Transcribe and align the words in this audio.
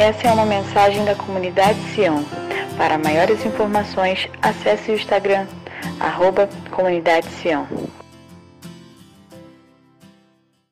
Essa 0.00 0.28
é 0.28 0.32
uma 0.32 0.46
mensagem 0.46 1.04
da 1.04 1.14
comunidade 1.14 1.78
Sião. 1.94 2.24
Para 2.78 2.96
maiores 2.96 3.44
informações, 3.44 4.30
acesse 4.40 4.90
o 4.90 4.94
Instagram, 4.94 5.46
arroba 6.00 6.48
Comunidade 6.70 7.26
Sião. 7.42 7.66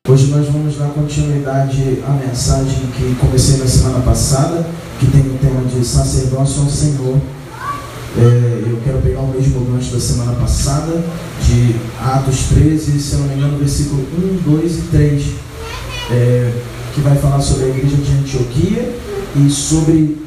Hoje 0.07 0.31
nós 0.31 0.47
vamos 0.47 0.77
dar 0.77 0.87
continuidade 0.87 2.03
à 2.07 2.09
mensagem 2.09 2.87
que 2.87 3.15
comecei 3.19 3.57
na 3.57 3.67
semana 3.67 3.99
passada, 4.03 4.65
que 4.99 5.05
tem 5.05 5.21
o 5.21 5.37
tema 5.37 5.61
de 5.61 5.85
sacerdócio 5.85 6.63
ao 6.63 6.69
Senhor. 6.69 7.21
É, 8.17 8.63
eu 8.67 8.81
quero 8.83 8.99
pegar 9.03 9.19
o 9.19 9.27
mesmo 9.27 9.63
gancho 9.65 9.93
da 9.93 9.99
semana 9.99 10.33
passada, 10.39 11.03
de 11.45 11.75
Atos 12.01 12.47
13, 12.47 12.99
se 12.99 13.15
não 13.17 13.27
me 13.27 13.35
engano, 13.35 13.59
versículo 13.59 14.01
1, 14.47 14.57
2 14.57 14.75
e 14.75 14.81
3, 14.87 15.23
é, 16.13 16.51
que 16.95 17.01
vai 17.01 17.15
falar 17.17 17.39
sobre 17.41 17.65
a 17.65 17.67
igreja 17.67 17.95
de 17.95 18.11
Antioquia 18.13 19.08
e 19.35 19.49
sobre 19.49 20.17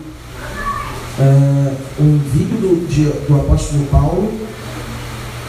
uh, 1.18 1.76
o 1.98 2.02
envio 2.02 2.56
do, 2.58 2.86
de, 2.88 3.04
do 3.04 3.34
apóstolo 3.36 3.84
Paulo 3.86 4.32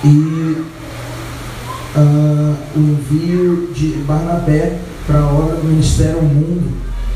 e 0.04 0.58
uh, 1.96 2.56
o 2.76 2.80
envio 2.80 3.70
de 3.74 3.88
Barnabé 4.06 4.80
para 5.06 5.20
a 5.20 5.32
obra 5.32 5.56
do 5.58 5.68
ministério 5.68 6.18
ao 6.18 6.24
mundo. 6.24 6.72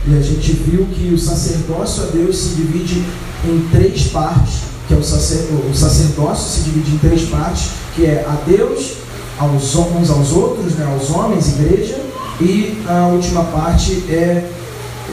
E 0.08 0.18
a 0.18 0.22
gente 0.22 0.54
viu 0.54 0.86
que 0.86 1.14
o 1.14 1.20
sacerdócio 1.20 2.04
a 2.04 2.06
Deus 2.08 2.38
se 2.38 2.56
divide 2.56 3.04
em 3.46 3.68
três 3.72 4.08
partes, 4.08 4.62
que 4.88 4.94
é 4.94 4.98
o, 4.98 5.04
sacer, 5.04 5.50
o 5.70 5.76
sacerdócio 5.76 6.50
se 6.50 6.70
divide 6.70 6.96
em 6.96 6.98
três 6.98 7.24
partes, 7.24 7.72
que 7.94 8.06
é 8.06 8.26
a 8.26 8.38
Deus, 8.50 8.94
aos 9.38 9.76
uns 9.76 10.10
aos 10.10 10.32
outros, 10.32 10.74
né, 10.74 10.86
aos 10.86 11.10
homens, 11.10 11.60
igreja, 11.60 12.00
e 12.40 12.82
a 12.88 13.08
última 13.08 13.44
parte 13.44 14.04
é, 14.10 14.50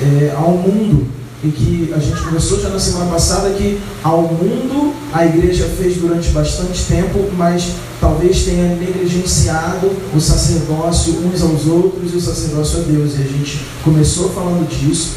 é 0.01 0.35
ao 0.37 0.53
mundo, 0.53 1.07
e 1.45 1.51
que 1.51 1.93
a 1.95 1.99
gente 1.99 2.21
começou 2.23 2.59
já 2.59 2.71
na 2.71 2.79
semana 2.79 3.11
passada 3.11 3.51
que 3.51 3.79
ao 4.03 4.23
mundo 4.23 4.95
a 5.13 5.27
igreja 5.27 5.69
fez 5.79 5.97
durante 5.97 6.31
bastante 6.31 6.85
tempo, 6.85 7.31
mas 7.37 7.73
talvez 8.01 8.45
tenha 8.45 8.75
negligenciado 8.77 9.91
o 10.15 10.21
sacerdócio 10.21 11.13
uns 11.25 11.43
aos 11.43 11.67
outros 11.67 12.15
e 12.15 12.17
o 12.17 12.21
sacerdócio 12.21 12.81
a 12.81 12.83
Deus. 12.83 13.13
E 13.13 13.23
a 13.23 13.27
gente 13.27 13.61
começou 13.85 14.31
falando 14.31 14.67
disso 14.67 15.13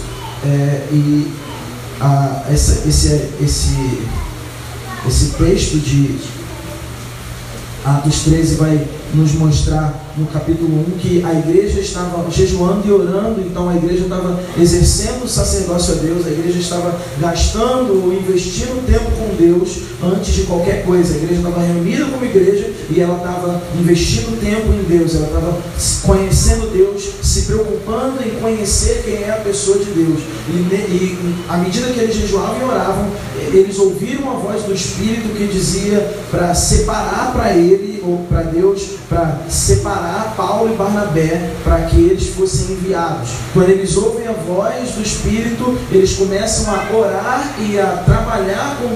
é, 0.46 0.88
e 0.92 1.32
a, 2.02 2.44
essa, 2.50 2.88
esse, 2.88 3.30
esse, 3.42 4.02
esse 5.08 5.26
texto 5.38 5.78
de 5.78 6.18
Atos 7.86 8.20
13 8.20 8.56
vai 8.56 8.86
nos 9.14 9.32
mostrar 9.32 10.07
no 10.18 10.26
capítulo 10.28 10.84
1 10.96 10.98
que 11.00 11.24
a 11.24 11.34
igreja 11.34 11.80
estava 11.80 12.30
jejuando 12.32 12.88
e 12.88 12.92
orando, 12.92 13.42
então 13.42 13.70
a 13.70 13.76
igreja 13.76 14.04
estava 14.04 14.40
exercendo 14.60 15.26
o 15.26 15.28
sacerdócio 15.28 15.94
a 15.94 15.98
Deus, 15.98 16.26
a 16.26 16.32
igreja 16.32 16.60
estava 16.60 17.00
gastando, 17.20 18.12
investindo 18.20 18.86
tempo 18.86 19.12
com 19.12 19.36
Deus 19.36 19.78
antes 20.04 20.34
de 20.34 20.44
qualquer 20.44 20.84
coisa. 20.86 21.14
A 21.14 21.18
igreja 21.18 21.42
estava 21.42 21.62
reunida 21.62 22.06
como 22.06 22.26
igreja 22.26 22.72
e 22.90 23.00
ela 23.00 23.18
estava 23.18 23.62
investindo 23.80 24.40
tempo 24.40 24.74
em 24.74 24.84
Deus, 24.84 25.16
ela 25.16 25.28
estava 25.28 25.58
conhecendo 26.04 26.72
Deus, 26.72 27.04
se 27.22 27.44
preocupando 27.44 28.24
em 28.24 28.40
conhecer 28.40 29.04
quem 29.06 29.24
é 29.24 29.32
a 29.32 29.42
pessoa 29.44 29.78
de 29.78 29.86
Deus. 29.86 30.20
E, 30.50 30.52
e 30.52 31.36
à 31.48 31.58
medida 31.58 31.92
que 31.92 32.00
eles 32.00 32.16
jejuavam 32.16 32.60
e 32.60 32.64
oravam, 32.64 33.08
eles 33.54 33.78
ouviram 33.78 34.32
a 34.32 34.34
voz 34.36 34.64
do 34.64 34.74
Espírito 34.74 35.36
que 35.36 35.48
dizia 35.48 36.16
para 36.32 36.56
separar 36.56 37.34
para 37.34 37.56
ele 37.56 38.02
ou 38.04 38.26
para 38.30 38.42
Deus, 38.44 38.98
para 39.10 39.42
separar 39.50 40.07
Paulo 40.36 40.74
e 40.74 40.78
Barnabé 40.78 41.54
para 41.64 41.82
que 41.82 41.98
eles 41.98 42.30
fossem 42.30 42.76
enviados. 42.76 43.30
Quando 43.54 43.70
eles 43.70 43.96
ouvem 43.98 44.28
a 44.28 44.34
voz 44.34 44.92
do 44.92 45.02
Espírito, 45.02 45.78
eles 45.92 46.16
começam 46.16 46.74
a 46.74 46.96
orar 46.96 47.56
e 47.60 47.80
a 47.80 48.04
trabalhar 48.06 48.78
com, 48.82 48.90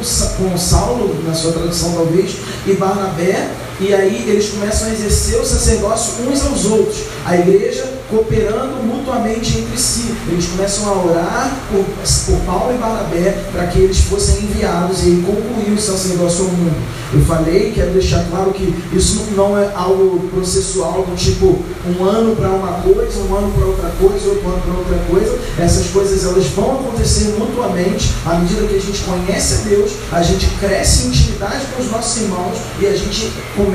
com 0.43 0.57
Saulo, 0.57 1.15
na 1.25 1.33
sua 1.33 1.51
tradução 1.53 1.93
talvez, 1.93 2.35
e 2.65 2.73
Barnabé, 2.73 3.49
e 3.81 3.95
aí 3.95 4.29
eles 4.29 4.49
começam 4.49 4.87
a 4.89 4.91
exercer 4.91 5.39
o 5.39 5.45
sacerdócio 5.45 6.29
uns 6.29 6.45
aos 6.45 6.65
outros. 6.65 6.99
A 7.25 7.35
igreja 7.35 8.01
cooperando 8.11 8.83
mutuamente 8.83 9.57
entre 9.57 9.77
si. 9.77 10.13
Eles 10.29 10.45
começam 10.47 10.87
a 10.87 11.03
orar 11.03 11.57
por, 11.71 11.83
por 12.25 12.45
Paulo 12.45 12.75
e 12.75 12.77
Barnabé 12.77 13.37
para 13.51 13.67
que 13.67 13.79
eles 13.79 14.01
fossem 14.01 14.43
enviados 14.43 15.07
e 15.07 15.23
concluir 15.25 15.73
o 15.73 15.81
sacerdócio 15.81 16.45
ao 16.45 16.51
mundo. 16.51 16.75
Eu 17.13 17.21
falei, 17.21 17.71
quero 17.73 17.91
deixar 17.91 18.23
claro 18.29 18.51
que 18.51 18.73
isso 18.93 19.27
não 19.35 19.57
é 19.57 19.71
algo 19.73 20.29
processual 20.29 21.03
do 21.03 21.15
tipo 21.15 21.59
um 21.87 22.03
ano 22.03 22.35
para 22.35 22.49
uma 22.49 22.73
coisa, 22.81 23.19
um 23.19 23.35
ano 23.35 23.51
para 23.53 23.65
outra 23.65 23.89
coisa, 23.99 24.29
outro 24.29 24.47
ano 24.47 24.61
para 24.61 24.73
outra 24.73 24.97
coisa. 25.09 25.39
Essas 25.57 25.87
coisas 25.87 26.25
elas 26.25 26.45
vão 26.47 26.73
acontecer 26.73 27.35
mutuamente 27.37 28.13
à 28.25 28.35
medida 28.35 28.67
que 28.67 28.75
a 28.75 28.79
gente 28.79 29.01
conhece 29.03 29.53
a 29.53 29.69
Deus, 29.69 29.91
a 30.11 30.21
gente 30.21 30.47
cresce 30.59 31.05
em 31.05 31.07
intimidade 31.09 31.65
com 31.75 31.81
os 31.81 31.91
nossos 31.91 32.21
irmãos 32.21 32.57
e 32.79 32.87
a 32.87 32.95
gente 32.95 33.31
começa 33.55 33.70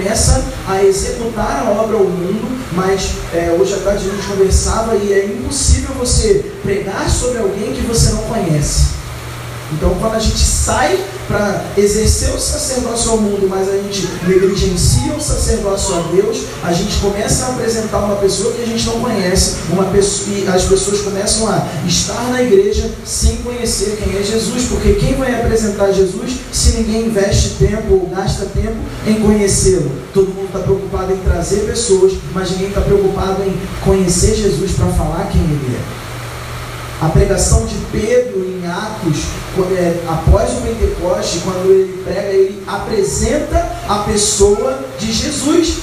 a 0.68 0.84
executar 0.84 1.66
a 1.66 1.70
obra 1.70 1.96
ao 1.96 2.04
mundo, 2.04 2.46
mas 2.72 3.12
é, 3.32 3.56
hoje 3.58 3.74
à 3.74 3.78
tarde 3.78 4.08
a 4.08 4.14
gente 4.14 4.26
conversava 4.26 4.96
e 4.96 5.12
é 5.12 5.26
impossível 5.26 5.94
você 5.94 6.44
pregar 6.62 7.08
sobre 7.08 7.38
alguém 7.38 7.72
que 7.72 7.82
você 7.82 8.10
não 8.10 8.22
conhece. 8.22 8.96
Então, 9.72 9.94
quando 9.98 10.14
a 10.14 10.18
gente 10.18 10.38
sai 10.38 10.98
para 11.26 11.64
exercer 11.76 12.30
o 12.30 12.38
sacerdócio 12.38 13.10
ao 13.10 13.18
mundo, 13.18 13.48
mas 13.48 13.68
a 13.68 13.76
gente 13.76 14.08
negligencia 14.26 15.12
o 15.12 15.20
sacerdócio 15.20 15.94
a 15.96 16.00
Deus, 16.12 16.44
a 16.62 16.72
gente 16.72 16.96
começa 16.98 17.46
a 17.46 17.48
apresentar 17.50 17.98
uma 17.98 18.16
pessoa 18.16 18.52
que 18.52 18.62
a 18.62 18.66
gente 18.66 18.86
não 18.86 19.00
conhece, 19.00 19.56
uma 19.70 19.84
pessoa, 19.84 20.36
e 20.36 20.48
as 20.48 20.64
pessoas 20.64 21.00
começam 21.00 21.48
a 21.48 21.66
estar 21.86 22.30
na 22.30 22.42
igreja 22.42 22.90
sem 23.04 23.36
conhecer 23.36 23.98
quem 24.02 24.18
é 24.18 24.22
Jesus, 24.22 24.64
porque 24.64 24.94
quem 24.94 25.14
vai 25.14 25.34
apresentar 25.34 25.92
Jesus 25.92 26.36
se 26.52 26.76
ninguém 26.76 27.06
investe 27.06 27.50
tempo 27.58 27.94
ou 27.94 28.06
gasta 28.06 28.46
tempo 28.46 28.76
em 29.06 29.20
conhecê-lo? 29.20 29.90
Todo 30.12 30.28
mundo 30.28 30.46
está 30.46 30.60
preocupado 30.60 31.12
em 31.12 31.16
trazer 31.18 31.66
pessoas, 31.66 32.12
mas 32.32 32.50
ninguém 32.50 32.68
está 32.68 32.80
preocupado 32.80 33.42
em 33.42 33.56
conhecer 33.84 34.34
Jesus 34.34 34.72
para 34.72 34.86
falar 34.88 35.28
quem 35.30 35.40
ele 35.40 35.76
é. 35.76 36.05
A 37.06 37.08
pregação 37.08 37.64
de 37.66 37.76
Pedro 37.92 38.44
em 38.44 38.66
Atos, 38.66 39.26
é, 39.78 39.96
após 40.08 40.50
o 40.54 40.62
Pentecoste, 40.62 41.38
quando 41.44 41.70
ele 41.70 42.02
prega, 42.02 42.32
ele 42.32 42.64
apresenta 42.66 43.64
a 43.88 43.98
pessoa 43.98 44.80
de 44.98 45.12
Jesus. 45.12 45.82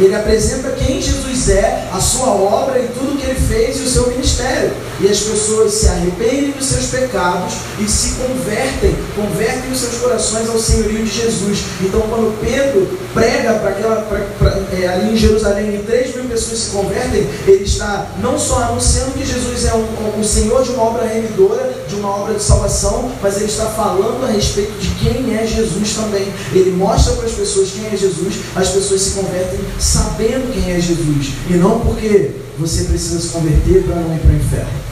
Ele 0.00 0.14
apresenta 0.14 0.70
quem 0.70 1.00
Jesus 1.00 1.48
é, 1.48 1.88
a 1.92 2.00
sua 2.00 2.28
obra 2.28 2.78
e 2.78 2.88
tudo 2.88 3.18
que 3.18 3.26
ele 3.26 3.38
fez 3.38 3.78
e 3.78 3.82
o 3.82 3.88
seu 3.88 4.08
ministério. 4.08 4.72
E 5.00 5.08
as 5.08 5.20
pessoas 5.20 5.72
se 5.72 5.88
arrependem 5.88 6.52
dos 6.52 6.66
seus 6.66 6.86
pecados 6.86 7.54
e 7.78 7.88
se 7.88 8.14
convertem, 8.14 8.94
convertem 9.16 9.70
os 9.70 9.80
seus 9.80 9.94
corações 9.98 10.48
ao 10.48 10.58
senhorio 10.58 11.04
de 11.04 11.10
Jesus. 11.10 11.64
Então, 11.80 12.00
quando 12.02 12.38
Pedro 12.40 12.98
prega 13.12 13.54
para 13.54 13.70
aquela, 13.70 13.96
pra, 14.02 14.18
pra, 14.38 14.60
é, 14.78 14.88
ali 14.88 15.12
em 15.12 15.16
Jerusalém 15.16 15.74
e 15.74 15.82
3 15.84 16.16
mil 16.16 16.24
pessoas 16.24 16.58
se 16.58 16.70
convertem, 16.70 17.26
ele 17.46 17.64
está 17.64 18.06
não 18.20 18.38
só 18.38 18.62
anunciando 18.62 19.12
que 19.12 19.26
Jesus 19.26 19.66
é 19.66 19.74
um, 19.74 20.20
o 20.20 20.24
Senhor 20.24 20.62
de 20.62 20.70
uma 20.70 20.84
obra 20.84 21.06
remidora, 21.06 21.72
de 21.92 22.00
uma 22.00 22.08
obra 22.08 22.34
de 22.34 22.42
salvação, 22.42 23.12
mas 23.20 23.36
ele 23.36 23.46
está 23.46 23.66
falando 23.66 24.24
a 24.24 24.32
respeito 24.32 24.72
de 24.78 24.88
quem 24.94 25.36
é 25.36 25.46
Jesus 25.46 25.94
também. 25.94 26.32
Ele 26.52 26.70
mostra 26.70 27.14
para 27.14 27.26
as 27.26 27.32
pessoas 27.32 27.70
quem 27.70 27.86
é 27.86 27.96
Jesus, 27.96 28.36
as 28.56 28.68
pessoas 28.68 29.02
se 29.02 29.10
convertem 29.12 29.60
sabendo 29.78 30.52
quem 30.52 30.72
é 30.72 30.80
Jesus, 30.80 31.32
e 31.50 31.54
não 31.54 31.80
porque 31.80 32.30
você 32.58 32.84
precisa 32.84 33.20
se 33.20 33.28
converter 33.28 33.82
para 33.84 33.96
não 33.96 34.14
ir 34.14 34.20
para 34.20 34.30
o 34.30 34.36
inferno. 34.36 34.82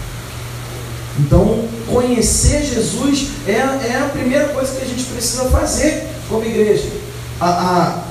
Então, 1.19 1.65
conhecer 1.87 2.65
Jesus 2.65 3.28
é, 3.47 3.53
é 3.53 4.03
a 4.05 4.09
primeira 4.12 4.49
coisa 4.49 4.72
que 4.75 4.84
a 4.84 4.89
gente 4.89 5.05
precisa 5.05 5.44
fazer 5.47 6.06
como 6.28 6.44
igreja. 6.44 6.89
A, 7.41 7.49
a, 7.49 8.09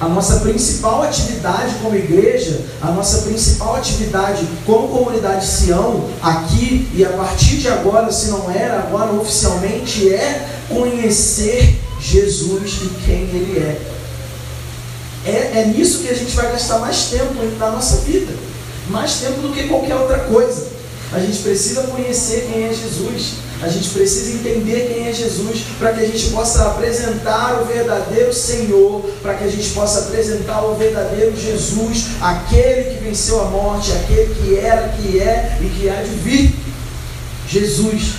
a 0.00 0.08
nossa 0.08 0.40
principal 0.40 1.02
atividade 1.02 1.74
como 1.82 1.94
igreja, 1.94 2.64
a 2.80 2.90
nossa 2.90 3.18
principal 3.22 3.76
atividade 3.76 4.48
como 4.64 4.88
comunidade 4.88 5.46
Sião, 5.46 6.08
aqui 6.22 6.88
e 6.94 7.04
a 7.04 7.10
partir 7.10 7.58
de 7.58 7.68
agora, 7.68 8.10
se 8.10 8.30
não 8.30 8.50
era, 8.50 8.78
agora 8.78 9.12
oficialmente 9.12 10.08
é 10.08 10.48
conhecer 10.68 11.78
Jesus 12.00 12.78
e 12.82 12.88
quem 13.04 13.22
Ele 13.24 13.58
é. 13.58 13.80
É, 15.26 15.60
é 15.60 15.64
nisso 15.66 15.98
que 15.98 16.08
a 16.08 16.14
gente 16.14 16.34
vai 16.34 16.50
gastar 16.50 16.78
mais 16.78 17.10
tempo 17.10 17.34
na 17.58 17.70
nossa 17.70 17.96
vida, 17.98 18.32
mais 18.88 19.16
tempo 19.16 19.42
do 19.42 19.52
que 19.52 19.68
qualquer 19.68 19.96
outra 19.96 20.20
coisa. 20.20 20.68
A 21.12 21.18
gente 21.18 21.38
precisa 21.42 21.82
conhecer 21.82 22.48
quem 22.50 22.64
é 22.64 22.72
Jesus. 22.72 23.49
A 23.62 23.68
gente 23.68 23.90
precisa 23.90 24.32
entender 24.32 24.90
quem 24.92 25.06
é 25.06 25.12
Jesus 25.12 25.64
para 25.78 25.92
que 25.92 26.00
a 26.00 26.06
gente 26.06 26.30
possa 26.30 26.64
apresentar 26.66 27.60
o 27.60 27.66
verdadeiro 27.66 28.32
Senhor, 28.32 29.02
para 29.22 29.34
que 29.34 29.44
a 29.44 29.50
gente 29.50 29.70
possa 29.70 30.00
apresentar 30.00 30.64
o 30.64 30.76
verdadeiro 30.76 31.36
Jesus, 31.36 32.06
aquele 32.22 32.84
que 32.84 33.04
venceu 33.04 33.40
a 33.42 33.44
morte, 33.44 33.92
aquele 33.92 34.34
que 34.34 34.58
era, 34.58 34.88
que 34.88 35.18
é 35.20 35.58
e 35.60 35.68
que 35.68 35.90
há 35.90 36.02
de 36.02 36.10
vir. 36.10 36.54
Jesus. 37.48 38.14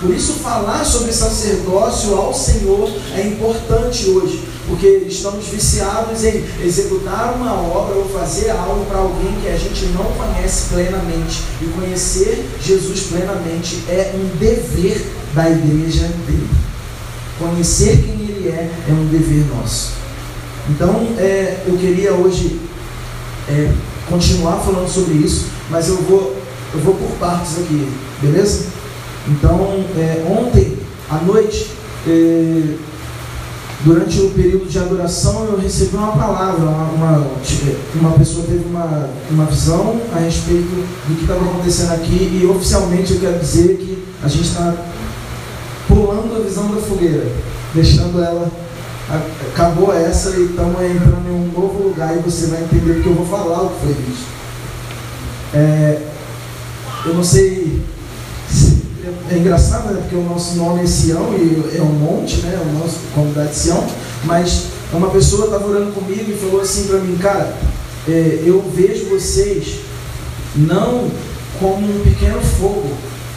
Por 0.00 0.14
isso, 0.14 0.32
falar 0.42 0.84
sobre 0.84 1.12
sacerdócio 1.12 2.16
ao 2.16 2.32
Senhor 2.32 2.90
é 3.14 3.20
importante 3.20 4.08
hoje, 4.08 4.42
porque 4.70 4.86
estamos 5.08 5.46
viciados 5.48 6.22
em 6.22 6.44
executar 6.64 7.34
uma 7.34 7.54
obra 7.54 7.96
ou 7.96 8.08
fazer 8.08 8.50
algo 8.50 8.86
para 8.86 8.98
alguém 8.98 9.34
que 9.42 9.48
a 9.48 9.56
gente 9.56 9.86
não 9.86 10.04
conhece 10.12 10.68
plenamente. 10.68 11.42
E 11.60 11.64
conhecer 11.66 12.48
Jesus 12.62 13.00
plenamente 13.08 13.82
é 13.88 14.14
um 14.14 14.38
dever 14.38 15.04
da 15.34 15.50
igreja 15.50 16.06
dele. 16.24 16.48
Conhecer 17.36 17.96
quem 17.96 18.28
ele 18.28 18.48
é 18.48 18.70
é 18.88 18.92
um 18.92 19.06
dever 19.06 19.44
nosso. 19.56 19.90
Então, 20.68 21.04
é, 21.18 21.64
eu 21.66 21.76
queria 21.76 22.14
hoje 22.14 22.60
é, 23.48 23.72
continuar 24.08 24.60
falando 24.60 24.88
sobre 24.88 25.14
isso, 25.14 25.46
mas 25.68 25.88
eu 25.88 25.96
vou, 25.96 26.36
eu 26.72 26.80
vou 26.80 26.94
por 26.94 27.10
partes 27.18 27.58
aqui, 27.58 27.90
beleza? 28.22 28.66
Então, 29.26 29.84
é, 29.98 30.24
ontem 30.30 30.78
à 31.10 31.16
noite, 31.16 31.72
é, 32.06 32.89
durante 33.84 34.20
o 34.20 34.30
período 34.30 34.68
de 34.68 34.78
adoração, 34.78 35.44
eu 35.44 35.58
recebi 35.58 35.96
uma 35.96 36.12
palavra, 36.12 36.62
uma, 36.62 36.84
uma, 36.90 37.26
uma 37.94 38.12
pessoa 38.12 38.44
teve 38.46 38.64
uma, 38.68 39.08
uma 39.30 39.44
visão 39.46 40.00
a 40.14 40.18
respeito 40.18 40.68
do 41.08 41.16
que 41.16 41.22
estava 41.22 41.44
acontecendo 41.44 41.92
aqui, 41.92 42.40
e 42.42 42.46
oficialmente 42.46 43.14
eu 43.14 43.20
quero 43.20 43.38
dizer 43.38 43.76
que 43.76 44.04
a 44.22 44.28
gente 44.28 44.48
está 44.48 44.74
pulando 45.88 46.36
a 46.36 46.40
visão 46.40 46.74
da 46.74 46.80
fogueira, 46.80 47.26
deixando 47.74 48.22
ela 48.22 48.50
acabou 49.52 49.92
essa 49.92 50.30
e 50.36 50.44
estamos 50.44 50.80
entrando 50.82 51.28
em 51.28 51.34
um 51.34 51.52
novo 51.52 51.88
lugar 51.88 52.16
e 52.16 52.20
você 52.20 52.46
vai 52.46 52.62
entender 52.62 53.02
que 53.02 53.08
eu 53.08 53.14
vou 53.14 53.26
falar 53.26 53.62
o 53.62 53.70
que 53.70 53.80
foi 53.80 53.96
isso. 54.08 54.26
É, 55.52 56.00
eu 57.06 57.14
não 57.14 57.24
sei 57.24 57.50
se 57.50 57.82
é 59.30 59.36
engraçado, 59.36 59.92
né? 59.92 60.00
Porque 60.00 60.16
o 60.16 60.24
nosso 60.24 60.56
nome 60.56 60.82
é 60.82 60.86
Sião 60.86 61.34
e 61.34 61.76
é 61.76 61.82
um 61.82 61.92
monte, 61.92 62.38
né? 62.38 62.60
O 62.64 62.78
nosso 62.78 62.98
comunidade 63.14 63.54
Sião, 63.54 63.84
mas 64.24 64.64
uma 64.92 65.10
pessoa 65.10 65.46
estava 65.46 65.66
orando 65.68 65.92
comigo 65.92 66.30
e 66.30 66.34
falou 66.34 66.60
assim 66.60 66.84
para 66.84 66.98
mim, 66.98 67.16
cara, 67.16 67.56
é, 68.08 68.42
eu 68.44 68.62
vejo 68.74 69.08
vocês 69.10 69.80
não 70.56 71.08
como 71.58 71.86
um 71.86 72.00
pequeno 72.00 72.40
fogo. 72.40 72.90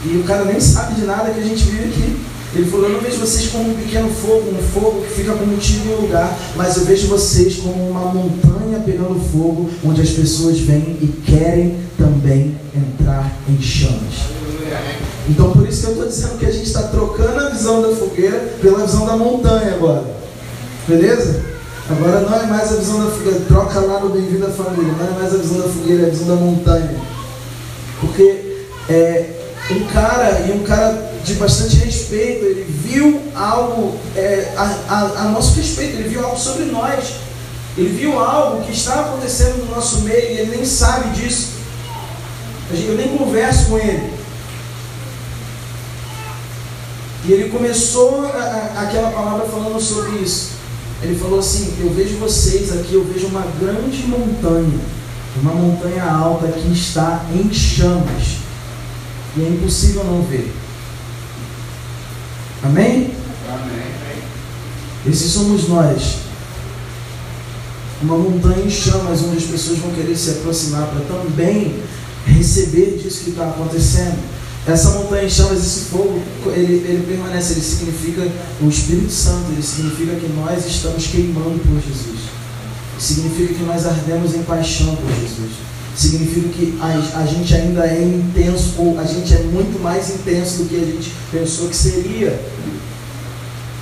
E 0.06 0.18
o 0.18 0.24
cara 0.24 0.46
nem 0.46 0.60
sabe 0.60 0.96
de 0.96 1.06
nada 1.06 1.30
que 1.30 1.40
a 1.40 1.44
gente 1.44 1.64
vive 1.64 1.84
aqui. 1.86 2.18
Ele 2.56 2.70
falou: 2.70 2.88
Eu 2.88 2.94
não 2.94 3.02
vejo 3.02 3.18
vocês 3.18 3.48
como 3.48 3.72
um 3.72 3.75
pequeno 3.75 4.10
fogo, 4.10 4.52
um 4.52 4.62
fogo 4.62 5.02
que 5.02 5.14
fica 5.14 5.34
contido 5.34 5.90
em 5.90 5.94
um 5.94 6.02
lugar, 6.02 6.38
mas 6.56 6.78
eu 6.78 6.86
vejo 6.86 7.08
vocês 7.08 7.56
como 7.56 7.90
uma 7.90 8.14
montanha 8.14 8.80
pegando 8.86 9.20
fogo, 9.31 9.70
onde 9.84 10.02
as 10.02 10.10
pessoas 10.10 10.60
vêm 10.60 10.98
e 11.02 11.08
querem 11.25 11.78
também 11.98 12.56
entrar 12.75 13.31
em 13.50 13.62
chamas. 13.62 14.34
Então, 15.30 15.52
por 15.52 15.68
isso 15.68 15.81
que 15.81 15.88
eu 15.88 15.92
estou 15.92 16.08
dizendo 16.08 16.38
que 16.38 16.46
a 16.46 16.52
gente 16.52 16.66
está 16.66 16.84
trocando 16.84 17.40
a 17.40 17.50
visão 17.50 17.81
da 17.81 17.96
fogueira 17.96 18.54
pela 18.62 18.86
visão 18.86 19.06
da 19.06 19.16
montanha 19.16 19.75
agora. 19.75 20.04
Beleza? 20.88 21.42
Agora 21.90 22.22
não 22.22 22.38
é 22.38 22.46
mais 22.46 22.72
a 22.74 22.75
visão 22.78 23.04
da 23.04 23.12
fogueira, 23.12 23.40
troca 23.48 23.80
lá 23.80 24.00
no 24.00 24.10
Bem-vindo 24.10 24.46
à 24.46 24.50
Família, 24.50 24.94
não 24.94 25.08
é 25.08 25.20
mais 25.20 25.34
a 25.34 25.38
visão 25.38 25.60
da 25.60 25.70
fogueira, 25.70 26.04
é 26.04 26.06
a 26.08 26.10
visão 26.10 26.28
da 26.28 26.36
montanha. 26.36 26.96
Porque 28.02 28.66
é, 28.90 29.30
um 29.72 29.86
cara, 29.88 30.42
e 30.48 30.52
um 30.52 30.64
cara 30.64 31.14
de 31.24 31.36
bastante 31.36 31.78
respeito, 31.78 32.44
ele 32.44 32.64
viu 32.64 33.22
algo 33.34 33.98
é, 34.16 34.54
a, 34.58 34.64
a, 34.90 35.02
a, 35.22 35.24
nosso 35.30 35.56
respeito, 35.56 35.96
ele 35.96 36.10
viu 36.10 36.25
algo 36.25 36.38
sobre 36.38 36.66
nós. 36.66 37.16
Ele 37.78 37.90
viu 37.90 38.20
algo 38.20 38.64
que 38.64 38.72
está 38.72 39.02
acontecendo 39.02 39.66
no 39.66 39.75
nosso 39.75 40.02
meio 40.02 40.31
e 40.31 40.38
ele 40.40 40.58
nem 40.58 40.66
sabe 40.66 41.10
disso. 41.10 41.54
Eu 42.72 42.96
nem 42.96 43.18
converso 43.18 43.68
com 43.68 43.78
ele. 43.78 44.12
E 47.25 47.31
ele 47.31 47.50
começou 47.50 48.25
a, 48.25 48.81
aquela 48.81 49.12
palavra 49.12 49.46
falando 49.48 49.80
sobre 49.80 50.18
isso. 50.18 50.52
Ele 51.02 51.16
falou 51.16 51.40
assim: 51.40 51.74
Eu 51.80 51.94
vejo 51.94 52.18
vocês 52.18 52.72
aqui, 52.72 52.94
eu 52.94 53.04
vejo 53.06 53.28
uma 53.28 53.46
grande 53.60 54.06
montanha, 54.08 54.80
uma 55.42 55.54
montanha 55.54 56.04
alta 56.04 56.48
que 56.48 56.72
está 56.72 57.25
em 57.34 57.54
chamas. 57.54 58.38
E 59.38 59.42
é 59.42 59.50
impossível 59.50 60.04
não 60.04 60.22
ver. 60.24 60.54
Amém? 62.62 63.14
Amém. 63.50 63.94
Esses 65.06 65.31
somos 65.31 65.68
nós. 65.68 66.18
Uma 68.02 68.18
montanha 68.18 68.66
em 68.66 68.70
chamas 68.70 69.22
onde 69.24 69.38
as 69.38 69.44
pessoas 69.44 69.80
vão 69.80 69.92
querer 69.92 70.16
se 70.16 70.31
aproximar 70.31 70.88
para 70.88 71.02
também 71.02 71.81
receber 72.25 72.98
disso 73.02 73.24
que 73.24 73.30
está 73.31 73.50
acontecendo. 73.50 74.20
Essa 74.65 74.92
montanha 74.92 75.25
em 75.25 75.30
chamas, 75.30 75.60
esse 75.60 75.89
fogo, 75.89 76.21
ele, 76.48 76.75
ele 76.88 77.06
permanece, 77.06 77.54
ele 77.54 77.62
significa 77.62 78.25
o 78.62 78.69
Espírito 78.69 79.12
Santo, 79.12 79.51
ele 79.51 79.62
significa 79.62 80.15
que 80.15 80.27
nós 80.33 80.65
estamos 80.65 81.07
queimando 81.07 81.60
por 81.60 81.81
Jesus. 81.81 82.19
Significa 82.98 83.56
que 83.56 83.63
nós 83.63 83.86
ardemos 83.86 84.33
em 84.33 84.44
paixão 84.44 84.95
por 84.95 85.10
Jesus 85.19 85.74
significa 85.95 86.50
que 86.50 86.77
a, 86.81 87.19
a 87.19 87.25
gente 87.25 87.54
ainda 87.54 87.86
é 87.86 88.01
intenso, 88.04 88.74
ou 88.77 89.00
a 89.00 89.04
gente 89.04 89.33
é 89.33 89.44
muito 89.44 89.81
mais 89.81 90.10
intenso 90.10 90.63
do 90.63 90.69
que 90.69 90.75
a 90.75 90.86
gente 90.86 91.12
pensou 91.31 91.69
que 91.69 91.75
seria. 91.75 92.39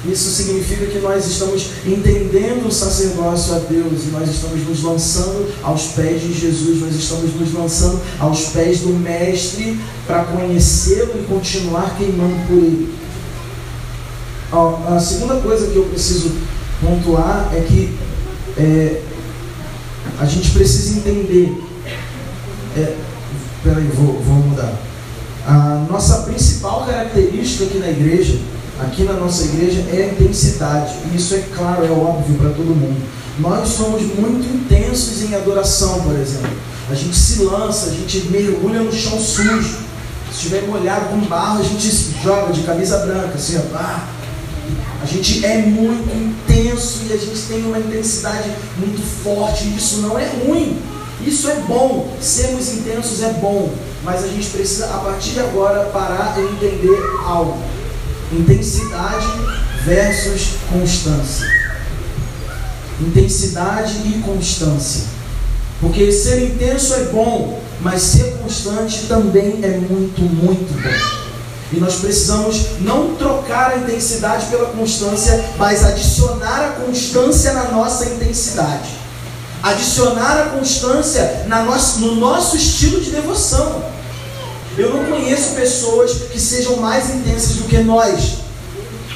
Isso 0.06 0.32
significa 0.32 0.88
que 0.88 1.00
nós 1.00 1.28
estamos 1.28 1.70
entendendo 1.86 2.68
o 2.68 2.72
sacerdócio 2.72 3.54
a 3.54 3.60
Deus 3.60 4.04
e 4.06 4.08
nós 4.08 4.30
estamos 4.30 4.68
nos 4.68 4.84
lançando 4.84 5.54
aos 5.62 5.88
pés 5.90 6.22
de 6.22 6.34
Jesus, 6.34 6.82
nós 6.82 6.96
estamos 6.96 7.36
nos 7.36 7.54
lançando 7.54 8.02
aos 8.20 8.46
pés 8.46 8.80
do 8.80 8.90
Mestre 8.90 9.80
para 10.08 10.24
conhecê-lo 10.24 11.12
e 11.20 11.26
continuar 11.28 11.96
queimando 11.98 12.36
por 12.48 12.58
ele. 12.58 12.94
A 14.96 15.00
segunda 15.00 15.36
coisa 15.36 15.68
que 15.68 15.76
eu 15.76 15.86
preciso 15.86 16.32
pontuar 16.82 17.50
é 17.54 17.62
que 17.62 17.96
é, 18.58 19.02
a 20.20 20.26
gente 20.26 20.50
precisa 20.50 20.98
entender 20.98 21.56
é, 22.76 22.96
peraí, 23.64 23.88
vou, 23.94 24.20
vou 24.22 24.36
mudar. 24.36 24.74
A 25.46 25.86
nossa 25.90 26.24
principal 26.24 26.86
característica 26.86 27.66
aqui 27.66 27.80
na 27.80 27.90
igreja, 27.90 28.38
aqui 28.82 29.04
na 29.04 29.14
nossa 29.14 29.44
igreja, 29.44 29.86
é 29.92 30.04
a 30.04 30.14
intensidade. 30.14 30.94
E 31.12 31.16
isso 31.16 31.36
é 31.36 31.44
claro, 31.56 31.86
é 31.86 31.92
óbvio 31.92 32.36
para 32.36 32.50
todo 32.50 32.76
mundo. 32.76 33.02
Nós 33.40 33.70
somos 33.70 34.02
muito 34.02 34.46
intensos 34.46 35.22
em 35.24 35.36
adoração, 35.36 36.02
por 36.02 36.16
exemplo. 36.16 36.52
A 36.90 36.96
gente 36.96 37.16
se 37.16 37.44
lança, 37.44 37.88
a 37.88 37.94
gente 37.94 38.28
mergulha 38.30 38.82
no 38.82 38.92
chão 38.92 39.20
sujo. 39.20 39.78
Se 40.30 40.38
estiver 40.38 40.64
molhado 40.64 41.10
com 41.10 41.20
barro, 41.28 41.60
a 41.60 41.64
gente 41.64 41.90
joga 42.24 42.54
de 42.54 42.62
camisa 42.64 42.98
branca, 43.00 43.36
assim, 43.36 43.58
ó. 43.58 43.78
Ah, 43.78 44.08
a 45.02 45.06
gente 45.06 45.46
é 45.46 45.58
muito 45.58 46.16
intenso 46.16 47.02
e 47.10 47.14
a 47.14 47.18
gente 47.18 47.42
tem 47.48 47.66
uma 47.66 47.80
intensidade 47.80 48.52
muito 48.78 49.02
forte. 49.24 49.74
Isso 49.76 50.02
não 50.02 50.18
é 50.18 50.28
ruim. 50.46 50.80
Isso 51.26 51.50
é 51.50 51.56
bom, 51.68 52.12
sermos 52.20 52.74
intensos 52.74 53.22
é 53.22 53.34
bom, 53.34 53.72
mas 54.04 54.24
a 54.24 54.28
gente 54.28 54.50
precisa, 54.50 54.86
a 54.86 54.98
partir 54.98 55.32
de 55.32 55.40
agora, 55.40 55.86
parar 55.86 56.36
e 56.38 56.42
entender 56.42 57.00
algo: 57.24 57.58
intensidade 58.32 59.26
versus 59.86 60.56
constância. 60.70 61.48
Intensidade 63.00 63.94
e 64.06 64.22
constância. 64.26 65.06
Porque 65.80 66.12
ser 66.12 66.44
intenso 66.44 66.94
é 66.94 67.04
bom, 67.06 67.62
mas 67.82 68.02
ser 68.02 68.38
constante 68.38 69.08
também 69.08 69.60
é 69.64 69.78
muito, 69.78 70.22
muito 70.22 70.82
bom. 70.82 71.22
E 71.74 71.80
nós 71.80 71.96
precisamos 71.96 72.80
não 72.82 73.16
trocar 73.16 73.72
a 73.72 73.78
intensidade 73.78 74.46
pela 74.48 74.68
constância, 74.68 75.44
mas 75.58 75.84
adicionar 75.84 76.66
a 76.68 76.86
constância 76.86 77.54
na 77.54 77.72
nossa 77.72 78.06
intensidade 78.06 79.02
adicionar 79.64 80.42
a 80.42 80.46
constância 80.58 81.46
na 81.48 81.64
nosso, 81.64 82.00
no 82.00 82.16
nosso 82.16 82.56
estilo 82.56 83.00
de 83.00 83.12
devoção. 83.12 83.84
Eu 84.82 84.94
não 84.94 85.06
conheço 85.06 85.56
pessoas 85.56 86.12
que 86.32 86.40
sejam 86.40 86.78
mais 86.78 87.14
intensas 87.14 87.58
do 87.58 87.66
que 87.66 87.78
nós. 87.78 88.40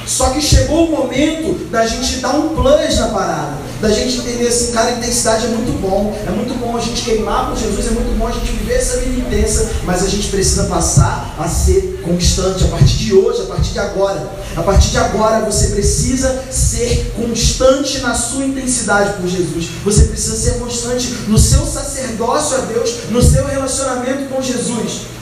Só 0.06 0.30
que 0.30 0.40
chegou 0.40 0.86
o 0.86 0.90
momento 0.92 1.68
da 1.70 1.84
gente 1.84 2.18
dar 2.18 2.34
um 2.36 2.50
plus 2.50 2.96
na 2.98 3.08
parada 3.08 3.66
da 3.80 3.90
gente 3.90 4.18
entender 4.18 4.48
assim, 4.48 4.72
cara, 4.72 4.92
intensidade 4.92 5.46
é 5.46 5.48
muito 5.48 5.78
bom, 5.80 6.16
é 6.26 6.30
muito 6.30 6.54
bom 6.58 6.76
a 6.76 6.80
gente 6.80 7.02
queimar 7.02 7.50
por 7.50 7.58
Jesus, 7.58 7.86
é 7.86 7.90
muito 7.90 8.16
bom 8.18 8.26
a 8.26 8.32
gente 8.32 8.46
viver 8.52 8.74
essa 8.74 8.98
vida 8.98 9.20
intensa, 9.20 9.70
mas 9.84 10.02
a 10.02 10.08
gente 10.08 10.28
precisa 10.28 10.64
passar 10.64 11.34
a 11.38 11.46
ser 11.46 12.00
constante 12.02 12.64
a 12.64 12.68
partir 12.68 12.96
de 12.96 13.14
hoje, 13.14 13.42
a 13.42 13.46
partir 13.46 13.72
de 13.72 13.78
agora. 13.78 14.30
A 14.56 14.62
partir 14.62 14.90
de 14.90 14.98
agora 14.98 15.44
você 15.44 15.68
precisa 15.68 16.44
ser 16.50 17.12
constante 17.16 17.98
na 17.98 18.14
sua 18.14 18.44
intensidade 18.44 19.20
por 19.20 19.28
Jesus. 19.28 19.68
Você 19.84 20.04
precisa 20.04 20.36
ser 20.36 20.58
constante 20.58 21.08
no 21.28 21.38
seu 21.38 21.66
sacerdócio 21.66 22.56
a 22.56 22.60
Deus, 22.60 22.94
no 23.10 23.22
seu 23.22 23.46
relacionamento 23.46 24.32
com 24.32 24.40
Jesus. 24.40 25.15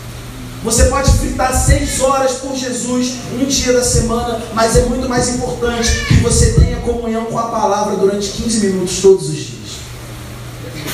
Você 0.65 0.85
pode 0.85 1.13
fritar 1.19 1.55
seis 1.55 2.01
horas 2.01 2.33
por 2.37 2.57
Jesus 2.57 3.17
um 3.39 3.45
dia 3.45 3.75
da 3.75 3.85
semana, 3.85 4.43
mas 4.55 4.75
é 4.79 4.87
muito 4.87 5.07
mais 5.07 5.29
importante 5.35 6.07
que 6.09 6.15
você 6.23 6.55
tenha 6.55 6.79
comunhão 6.79 7.27
com 7.27 7.39
a 7.39 7.49
palavra 7.49 7.97
durante 7.97 8.31
15 8.31 8.67
minutos 8.69 8.99
todos 9.03 9.29
os 9.29 9.37
dias. 9.37 9.55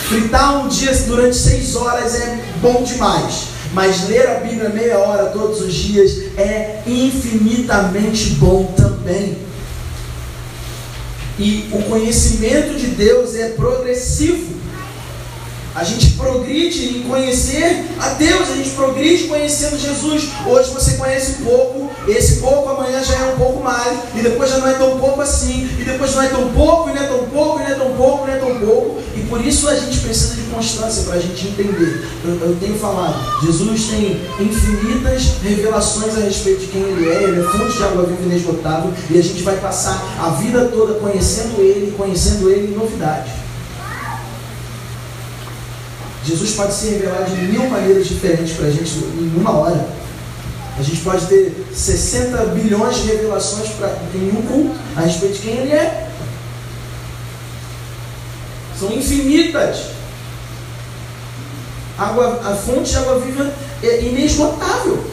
Fritar 0.09 0.65
um 0.65 0.69
dia 0.69 0.93
durante 1.07 1.37
seis 1.37 1.77
horas 1.77 2.17
é 2.17 2.45
bom 2.61 2.83
demais, 2.83 3.45
mas 3.73 4.09
ler 4.09 4.29
a 4.29 4.41
Bíblia 4.41 4.71
meia 4.71 4.99
hora 4.99 5.27
todos 5.27 5.61
os 5.61 5.73
dias 5.73 6.37
é 6.37 6.83
infinitamente 6.85 8.31
bom 8.31 8.75
também. 8.77 9.39
E 11.39 11.71
o 11.73 11.83
conhecimento 11.85 12.77
de 12.77 12.89
Deus 12.89 13.37
é 13.37 13.51
progressivo. 13.51 14.60
A 15.75 15.85
gente 15.85 16.11
progride 16.15 16.99
em 16.99 17.03
conhecer 17.03 17.85
a 18.01 18.11
Deus, 18.11 18.51
a 18.51 18.57
gente 18.57 18.71
progride 18.71 19.29
conhecendo 19.29 19.79
Jesus. 19.79 20.29
Hoje 20.45 20.71
você 20.73 20.95
conhece 20.95 21.43
pouco, 21.45 21.91
esse 22.09 22.41
pouco 22.41 22.69
amanhã 22.71 23.03
já 23.05 23.15
é 23.15 23.33
um 23.33 23.37
pouco 23.37 23.63
mais, 23.63 23.99
e 24.17 24.21
depois 24.21 24.51
já 24.51 24.59
não 24.59 24.67
é 24.67 24.73
tão 24.73 24.99
pouco 24.99 25.21
assim, 25.21 25.71
e 25.79 25.85
depois 25.85 26.13
não 26.15 26.23
é 26.23 26.29
tão 26.29 26.49
pouco, 26.49 26.91
e 26.91 26.93
não 26.93 27.03
é 27.03 27.07
tão 27.07 27.25
pouco, 27.27 27.61
e 27.61 27.63
não 27.63 27.71
é 27.71 27.75
tão 27.75 27.93
pouco, 27.95 28.25
e 28.25 28.31
não 28.31 28.37
é 28.37 28.39
tão 28.39 28.59
pouco. 28.59 29.03
E 29.15 29.21
por 29.29 29.47
isso 29.47 29.69
a 29.69 29.77
gente 29.77 30.01
precisa 30.01 30.35
de 30.35 30.43
constância 30.51 31.05
para 31.05 31.15
a 31.15 31.21
gente 31.21 31.47
entender. 31.47 32.05
Eu, 32.25 32.49
eu, 32.49 32.57
tenho 32.59 32.77
falado, 32.77 33.45
Jesus 33.45 33.85
tem 33.85 34.21
infinitas 34.41 35.37
revelações 35.41 36.17
a 36.17 36.21
respeito 36.21 36.63
de 36.63 36.67
quem 36.67 36.83
Ele 36.83 37.09
é, 37.09 37.23
Ele 37.23 37.41
é 37.41 37.45
fonte 37.45 37.77
de 37.77 37.83
água 37.85 38.05
viva 38.07 38.23
inesgotável, 38.25 38.93
e 39.09 39.17
a 39.17 39.23
gente 39.23 39.43
vai 39.45 39.57
passar 39.59 40.03
a 40.19 40.31
vida 40.31 40.65
toda 40.65 40.95
conhecendo 40.95 41.61
Ele, 41.61 41.95
conhecendo 41.97 42.51
Ele 42.51 42.73
em 42.73 42.77
novidade. 42.77 43.40
Jesus 46.25 46.53
pode 46.53 46.75
se 46.75 46.89
revelar 46.91 47.25
de 47.25 47.37
mil 47.37 47.69
maneiras 47.69 48.07
diferentes 48.07 48.55
para 48.57 48.67
a 48.67 48.71
gente 48.71 48.91
em 48.93 49.33
uma 49.37 49.53
hora. 49.53 49.89
A 50.79 50.83
gente 50.83 51.01
pode 51.01 51.27
ter 51.27 51.67
60 51.75 52.37
bilhões 52.47 52.97
de 52.97 53.09
revelações 53.09 53.71
pra, 53.71 53.89
em 54.15 54.31
um 54.31 54.43
culto 54.43 54.79
a 54.97 55.01
respeito 55.01 55.35
de 55.35 55.41
quem 55.41 55.57
ele 55.59 55.73
é. 55.73 56.11
São 58.79 58.91
infinitas. 58.93 59.91
Água, 61.99 62.41
a 62.45 62.55
fonte 62.55 62.91
de 62.91 62.97
água 62.97 63.19
viva 63.19 63.53
é 63.83 64.03
inesgotável. 64.03 65.05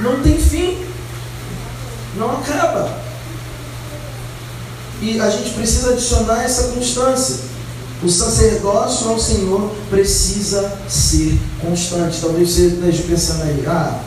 Não 0.00 0.22
tem 0.22 0.38
fim. 0.38 0.84
Não 2.16 2.30
acaba. 2.38 2.98
E 5.02 5.20
a 5.20 5.28
gente 5.28 5.50
precisa 5.50 5.92
adicionar 5.92 6.42
essa 6.42 6.68
constância. 6.68 7.55
O 8.02 8.08
sacerdócio 8.08 9.08
ao 9.08 9.18
Senhor 9.18 9.74
precisa 9.88 10.78
ser 10.88 11.38
constante. 11.60 12.20
Talvez 12.20 12.50
você 12.50 12.66
esteja 12.66 13.02
pensando 13.04 13.42
aí, 13.42 13.64
ah, 13.66 14.00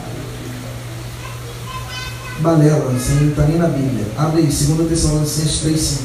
balela, 2.38 2.92
isso 2.96 3.10
não 3.12 3.30
está 3.30 3.44
nem 3.44 3.58
na 3.58 3.68
Bíblia. 3.68 4.06
Abre 4.16 4.42
aí, 4.42 4.46
2 4.46 4.88
Tessalonicenses 4.88 5.60
3, 5.60 5.80
5. 5.80 6.02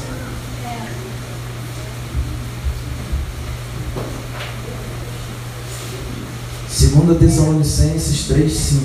Segunda 6.68 7.14
Tessalonicenses 7.14 8.26
3, 8.26 8.52
5. 8.52 8.82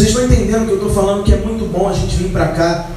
Vocês 0.00 0.12
estão 0.12 0.24
entendendo 0.24 0.64
que 0.64 0.70
eu 0.70 0.76
estou 0.76 0.94
falando 0.94 1.24
que 1.24 1.30
é 1.34 1.36
muito 1.36 1.66
bom 1.66 1.86
a 1.86 1.92
gente 1.92 2.16
vir 2.16 2.30
para 2.30 2.48
cá 2.48 2.88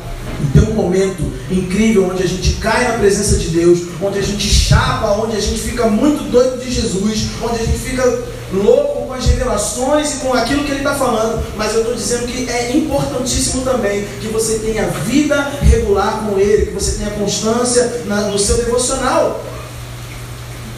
e 0.42 0.58
ter 0.58 0.62
um 0.62 0.74
momento 0.74 1.22
incrível 1.52 2.10
onde 2.10 2.24
a 2.24 2.26
gente 2.26 2.54
cai 2.62 2.88
na 2.88 2.98
presença 2.98 3.36
de 3.40 3.50
Deus, 3.50 3.80
onde 4.02 4.20
a 4.20 4.22
gente 4.22 4.48
chapa, 4.48 5.12
onde 5.22 5.36
a 5.36 5.40
gente 5.42 5.60
fica 5.60 5.86
muito 5.88 6.32
doido 6.32 6.64
de 6.64 6.72
Jesus, 6.72 7.26
onde 7.44 7.56
a 7.56 7.66
gente 7.66 7.78
fica 7.78 8.06
louco 8.54 9.08
com 9.08 9.14
as 9.14 9.26
revelações 9.26 10.14
e 10.14 10.18
com 10.20 10.34
aquilo 10.34 10.64
que 10.64 10.72
ele 10.72 10.80
está 10.80 10.96
falando. 10.96 11.44
Mas 11.58 11.74
eu 11.74 11.82
estou 11.82 11.94
dizendo 11.94 12.26
que 12.26 12.50
é 12.50 12.72
importantíssimo 12.72 13.64
também 13.66 14.08
que 14.22 14.30
você 14.30 14.60
tenha 14.60 14.88
vida 14.88 15.52
regular 15.62 16.26
com 16.26 16.40
ele, 16.40 16.68
que 16.68 16.74
você 16.74 17.00
tenha 17.00 17.10
constância 17.10 18.04
na, 18.06 18.30
no 18.30 18.40
seu 18.40 18.56
devocional. 18.56 19.44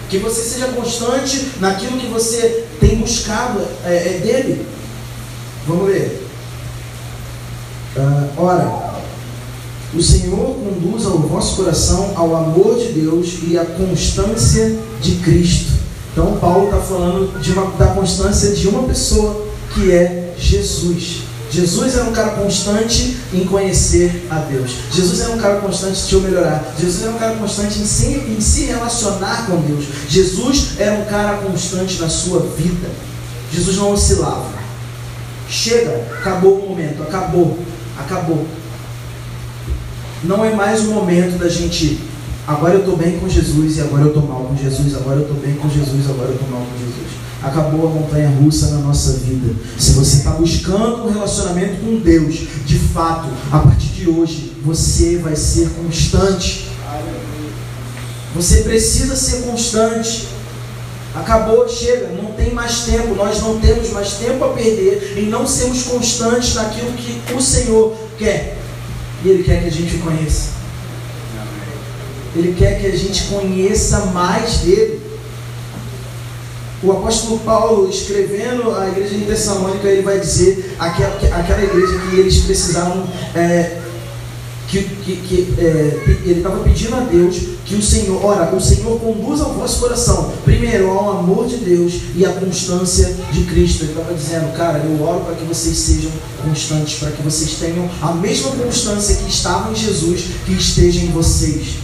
Que 0.09 0.17
você 0.17 0.41
seja 0.41 0.69
constante 0.69 1.51
naquilo 1.59 1.99
que 1.99 2.07
você 2.07 2.65
tem 2.79 2.95
buscado 2.95 3.61
é, 3.85 3.95
é 3.95 4.19
dele. 4.23 4.74
Vamos 5.67 5.87
ler. 5.87 6.27
Uh, 7.95 8.41
ora, 8.41 8.95
o 9.93 10.01
Senhor 10.01 10.55
conduz 10.55 11.05
ao 11.05 11.17
vosso 11.19 11.55
coração 11.55 12.11
ao 12.15 12.35
amor 12.35 12.77
de 12.77 12.91
Deus 12.91 13.37
e 13.47 13.57
à 13.57 13.65
constância 13.65 14.77
de 15.01 15.15
Cristo. 15.15 15.71
Então, 16.11 16.37
Paulo 16.37 16.65
está 16.65 16.77
falando 16.77 17.39
de 17.41 17.51
uma, 17.51 17.71
da 17.71 17.87
constância 17.87 18.51
de 18.51 18.67
uma 18.67 18.83
pessoa 18.83 19.45
que 19.73 19.91
é 19.91 20.33
Jesus. 20.37 21.23
Jesus 21.51 21.95
era 21.95 22.03
um 22.05 22.11
cara 22.11 22.31
constante 22.31 23.17
em 23.33 23.45
conhecer 23.45 24.27
a 24.29 24.39
Deus. 24.39 24.71
Jesus 24.91 25.21
era 25.21 25.31
um 25.31 25.37
cara 25.37 25.61
constante 25.61 25.99
em 25.99 26.07
te 26.07 26.15
melhorar. 26.17 26.75
Jesus 26.77 27.03
era 27.03 27.11
um 27.11 27.17
cara 27.17 27.35
constante 27.35 27.79
em 27.79 27.85
se, 27.85 28.07
em 28.07 28.41
se 28.41 28.65
relacionar 28.65 29.45
com 29.47 29.61
Deus. 29.61 29.85
Jesus 30.09 30.71
era 30.77 30.95
um 30.95 31.05
cara 31.05 31.37
constante 31.37 32.01
na 32.01 32.09
sua 32.09 32.41
vida. 32.57 32.89
Jesus 33.53 33.77
não 33.77 33.93
oscilava. 33.93 34.64
Chega, 35.47 36.07
acabou 36.19 36.59
o 36.59 36.69
momento, 36.69 37.03
acabou, 37.03 37.57
acabou. 37.97 38.45
Não 40.23 40.43
é 40.43 40.53
mais 40.53 40.81
o 40.81 40.91
momento 40.91 41.37
da 41.37 41.47
gente. 41.47 41.99
Agora 42.47 42.73
eu 42.73 42.79
estou 42.79 42.97
bem 42.97 43.19
com 43.19 43.27
Jesus 43.27 43.77
e 43.77 43.81
agora 43.81 44.03
eu 44.03 44.07
estou 44.07 44.25
mal 44.25 44.43
com 44.43 44.55
Jesus. 44.55 44.95
Agora 44.95 45.17
eu 45.17 45.23
estou 45.23 45.37
bem 45.37 45.55
com 45.55 45.69
Jesus, 45.69 46.09
agora 46.09 46.29
eu 46.29 46.35
estou 46.35 46.49
mal 46.49 46.61
com 46.61 46.77
Jesus. 46.77 47.15
Acabou 47.43 47.87
a 47.87 47.91
montanha 47.91 48.29
russa 48.29 48.71
na 48.71 48.79
nossa 48.79 49.13
vida. 49.19 49.53
Se 49.77 49.91
você 49.91 50.17
está 50.17 50.31
buscando 50.31 51.05
um 51.05 51.11
relacionamento 51.11 51.79
com 51.81 51.99
Deus, 51.99 52.35
de 52.65 52.79
fato, 52.79 53.29
a 53.51 53.59
partir 53.59 53.89
de 53.89 54.09
hoje, 54.09 54.53
você 54.63 55.17
vai 55.17 55.35
ser 55.35 55.69
constante. 55.69 56.69
Você 58.35 58.61
precisa 58.61 59.15
ser 59.15 59.43
constante. 59.43 60.34
Acabou, 61.15 61.67
chega, 61.67 62.09
não 62.09 62.33
tem 62.33 62.53
mais 62.53 62.81
tempo, 62.81 63.15
nós 63.15 63.41
não 63.41 63.59
temos 63.59 63.89
mais 63.91 64.13
tempo 64.13 64.43
a 64.43 64.49
perder 64.49 65.17
em 65.17 65.27
não 65.27 65.47
sermos 65.47 65.83
constantes 65.83 66.55
naquilo 66.55 66.91
que 66.93 67.33
o 67.33 67.41
Senhor 67.41 67.95
quer. 68.17 68.57
E 69.23 69.29
Ele 69.29 69.43
quer 69.43 69.61
que 69.61 69.67
a 69.67 69.71
gente 69.71 69.97
conheça. 69.99 70.49
Ele 72.35 72.53
quer 72.53 72.81
que 72.81 72.87
a 72.87 72.97
gente 72.97 73.23
conheça 73.25 74.07
mais 74.07 74.57
dele. 74.57 75.01
O 76.83 76.91
apóstolo 76.91 77.39
Paulo, 77.39 77.89
escrevendo 77.89 78.75
a 78.75 78.89
igreja 78.89 79.15
de 79.15 79.25
Tessalônica, 79.25 79.87
ele 79.87 80.01
vai 80.01 80.19
dizer 80.19 80.75
aquela, 80.77 81.15
aquela 81.15 81.63
igreja 81.63 81.97
que 81.97 82.19
eles 82.19 82.39
precisavam 82.39 83.07
é, 83.33 83.81
que, 84.67 84.83
que, 84.83 85.15
que 85.17 85.55
é, 85.59 86.19
ele 86.25 86.39
estava 86.39 86.63
pedindo 86.63 86.95
a 86.95 87.01
Deus 87.01 87.35
que 87.65 87.75
o 87.75 87.81
Senhor, 87.81 88.23
ora, 88.23 88.53
o 88.55 88.61
Senhor 88.61 88.99
conduza 88.99 89.47
o 89.47 89.53
vosso 89.53 89.79
coração, 89.79 90.33
primeiro 90.43 90.89
ao 90.89 91.19
amor 91.19 91.47
de 91.47 91.57
Deus 91.57 91.93
e 92.15 92.25
à 92.25 92.29
constância 92.33 93.15
de 93.31 93.43
Cristo. 93.43 93.83
Ele 93.83 93.93
estava 93.93 94.13
dizendo, 94.13 94.55
cara, 94.55 94.79
eu 94.79 95.01
oro 95.03 95.21
para 95.21 95.35
que 95.35 95.43
vocês 95.45 95.77
sejam 95.77 96.11
constantes, 96.43 96.99
para 96.99 97.11
que 97.11 97.21
vocês 97.21 97.55
tenham 97.55 97.89
a 98.01 98.13
mesma 98.13 98.51
constância 98.51 99.15
que 99.15 99.29
estava 99.29 99.71
em 99.71 99.75
Jesus, 99.75 100.25
que 100.45 100.53
esteja 100.53 100.99
em 100.99 101.11
vocês. 101.11 101.77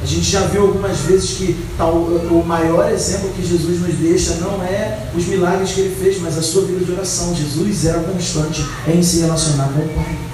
A 0.00 0.04
gente 0.04 0.28
já 0.28 0.40
viu 0.46 0.62
algumas 0.62 0.98
vezes 0.98 1.30
que 1.30 1.56
tal, 1.78 1.94
o 1.94 2.44
maior 2.44 2.90
exemplo 2.90 3.30
que 3.30 3.46
Jesus 3.46 3.80
nos 3.80 3.94
deixa 3.94 4.34
não 4.34 4.60
é 4.60 4.98
os 5.14 5.26
milagres 5.26 5.70
que 5.70 5.80
ele 5.80 5.94
fez, 5.94 6.20
mas 6.20 6.36
a 6.36 6.42
sua 6.42 6.62
vida 6.62 6.84
de 6.84 6.90
oração. 6.90 7.32
Jesus 7.34 7.84
era 7.84 8.00
constante 8.00 8.66
em 8.88 9.00
se 9.00 9.20
relacionar 9.20 9.68
com 9.68 9.80
o 9.80 9.88
Pai 9.90 10.31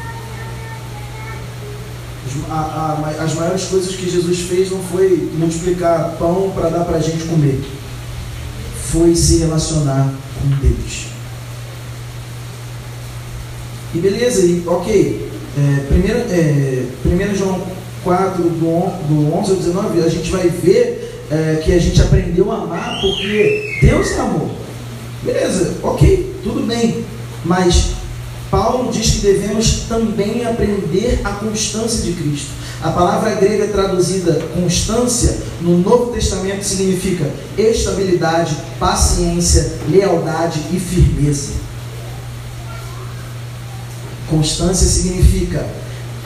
as 3.20 3.34
maiores 3.34 3.64
coisas 3.64 3.94
que 3.94 4.10
Jesus 4.10 4.40
fez 4.40 4.70
não 4.70 4.82
foi 4.82 5.30
multiplicar 5.34 6.16
pão 6.18 6.50
para 6.54 6.68
dar 6.68 6.84
para 6.84 6.96
a 6.96 7.00
gente 7.00 7.24
comer, 7.24 7.60
foi 8.90 9.14
se 9.14 9.38
relacionar 9.38 10.12
com 10.40 10.48
Deus. 10.60 11.06
E 13.94 13.98
beleza, 13.98 14.44
e 14.44 14.62
ok. 14.66 15.28
É, 15.56 15.80
primeiro, 15.88 16.18
é, 16.30 16.84
primeiro 17.02 17.36
João 17.36 17.60
4, 18.04 18.42
do, 18.42 18.48
do 19.08 19.34
11 19.34 19.50
ao 19.50 19.56
19, 19.56 20.02
a 20.02 20.08
gente 20.08 20.30
vai 20.30 20.48
ver 20.48 21.24
é, 21.30 21.60
que 21.62 21.72
a 21.72 21.78
gente 21.78 22.00
aprendeu 22.00 22.50
a 22.52 22.56
amar 22.56 23.00
porque 23.00 23.78
Deus 23.82 24.12
é 24.12 24.20
amor. 24.20 24.50
Beleza, 25.22 25.74
ok, 25.82 26.34
tudo 26.44 26.66
bem. 26.66 27.04
Mas 27.44 27.97
Paulo 28.50 28.90
diz 28.90 29.10
que 29.10 29.18
devemos 29.18 29.80
também 29.88 30.46
aprender 30.46 31.20
a 31.24 31.32
constância 31.32 32.02
de 32.02 32.12
Cristo. 32.12 32.50
A 32.82 32.90
palavra 32.90 33.34
grega 33.34 33.68
traduzida 33.68 34.40
constância 34.54 35.36
no 35.60 35.78
Novo 35.78 36.12
Testamento 36.12 36.64
significa 36.64 37.30
estabilidade, 37.56 38.56
paciência, 38.78 39.72
lealdade 39.88 40.60
e 40.72 40.78
firmeza. 40.78 41.52
Constância 44.30 44.86
significa, 44.86 45.66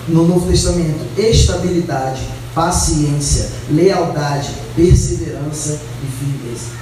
no 0.08 0.26
Novo 0.26 0.48
Testamento, 0.48 1.04
estabilidade, 1.16 2.22
paciência, 2.54 3.48
lealdade, 3.70 4.50
perseverança 4.76 5.80
e 6.02 6.06
firmeza. 6.06 6.81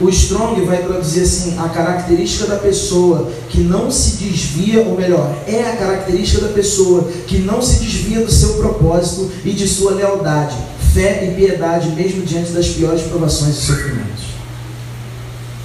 O 0.00 0.08
Strong 0.08 0.60
vai 0.64 0.82
traduzir 0.82 1.22
assim: 1.22 1.56
a 1.58 1.68
característica 1.68 2.46
da 2.46 2.56
pessoa 2.56 3.30
que 3.48 3.60
não 3.60 3.90
se 3.90 4.16
desvia, 4.16 4.80
ou 4.82 4.96
melhor, 4.96 5.34
é 5.46 5.62
a 5.70 5.76
característica 5.76 6.42
da 6.42 6.52
pessoa 6.52 7.08
que 7.26 7.38
não 7.38 7.62
se 7.62 7.78
desvia 7.78 8.24
do 8.24 8.30
seu 8.30 8.54
propósito 8.54 9.30
e 9.44 9.52
de 9.52 9.68
sua 9.68 9.92
lealdade, 9.92 10.56
fé 10.92 11.24
e 11.26 11.34
piedade, 11.34 11.90
mesmo 11.90 12.22
diante 12.22 12.50
das 12.50 12.68
piores 12.68 13.02
provações 13.02 13.56
e 13.56 13.60
sofrimentos. 13.60 14.24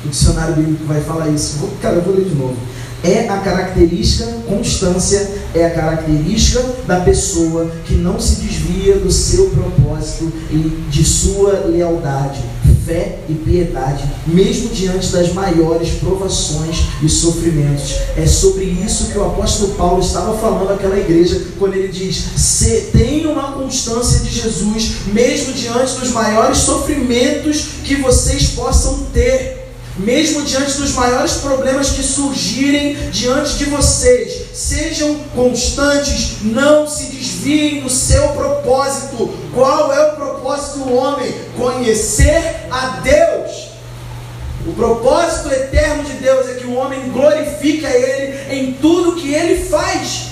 O 0.05 0.09
dicionário 0.09 0.55
bíblico 0.55 0.86
vai 0.86 1.01
falar 1.01 1.27
isso. 1.29 1.57
Vou, 1.57 1.71
cara, 1.81 1.95
eu 1.95 2.01
vou 2.01 2.15
ler 2.15 2.25
de 2.25 2.36
novo. 2.36 2.55
É 3.03 3.27
a 3.29 3.38
característica, 3.38 4.25
constância, 4.48 5.29
é 5.53 5.65
a 5.65 5.71
característica 5.71 6.63
da 6.85 6.99
pessoa 7.01 7.71
que 7.85 7.95
não 7.95 8.19
se 8.19 8.41
desvia 8.41 8.95
do 8.97 9.11
seu 9.11 9.49
propósito 9.49 10.31
e 10.51 10.83
de 10.89 11.03
sua 11.03 11.65
lealdade 11.65 12.41
fé 12.89 13.19
e 13.29 13.35
piedade, 13.35 14.03
mesmo 14.25 14.69
diante 14.69 15.11
das 15.11 15.31
maiores 15.31 15.91
provações 15.91 16.77
e 17.03 17.07
sofrimentos. 17.07 17.93
É 18.17 18.25
sobre 18.25 18.65
isso 18.65 19.11
que 19.11 19.17
o 19.17 19.25
apóstolo 19.25 19.75
Paulo 19.75 20.01
estava 20.01 20.35
falando 20.39 20.73
àquela 20.73 20.97
igreja, 20.97 21.39
quando 21.59 21.75
ele 21.75 21.89
diz: 21.89 22.15
Se 22.35 22.89
tenha 22.91 23.29
uma 23.29 23.51
constância 23.51 24.21
de 24.21 24.31
Jesus, 24.31 24.91
mesmo 25.13 25.53
diante 25.53 25.99
dos 25.99 26.09
maiores 26.11 26.57
sofrimentos 26.57 27.67
que 27.83 27.95
vocês 27.97 28.49
possam 28.49 29.05
ter 29.13 29.58
mesmo 29.98 30.43
diante 30.43 30.77
dos 30.77 30.93
maiores 30.93 31.34
problemas 31.34 31.89
que 31.89 32.03
surgirem 32.03 32.96
diante 33.12 33.58
de 33.58 33.65
vocês, 33.65 34.48
sejam 34.53 35.15
constantes, 35.36 36.38
não 36.41 36.88
se 36.88 37.05
desviem 37.05 37.81
do 37.81 37.89
seu 37.89 38.29
propósito. 38.29 39.29
Qual 39.53 39.91
é 39.91 40.12
o 40.12 40.15
propósito 40.15 40.79
do 40.79 40.96
homem? 40.96 41.34
Conhecer 41.58 42.67
a 42.72 43.00
Deus. 43.01 43.69
O 44.67 44.74
propósito 44.74 45.51
eterno 45.51 46.03
de 46.03 46.13
Deus 46.13 46.48
é 46.50 46.53
que 46.55 46.67
o 46.67 46.75
homem 46.75 47.10
glorifique 47.10 47.86
a 47.86 47.96
Ele 47.96 48.53
em 48.53 48.74
tudo 48.74 49.15
que 49.15 49.34
ele 49.34 49.65
faz 49.65 50.28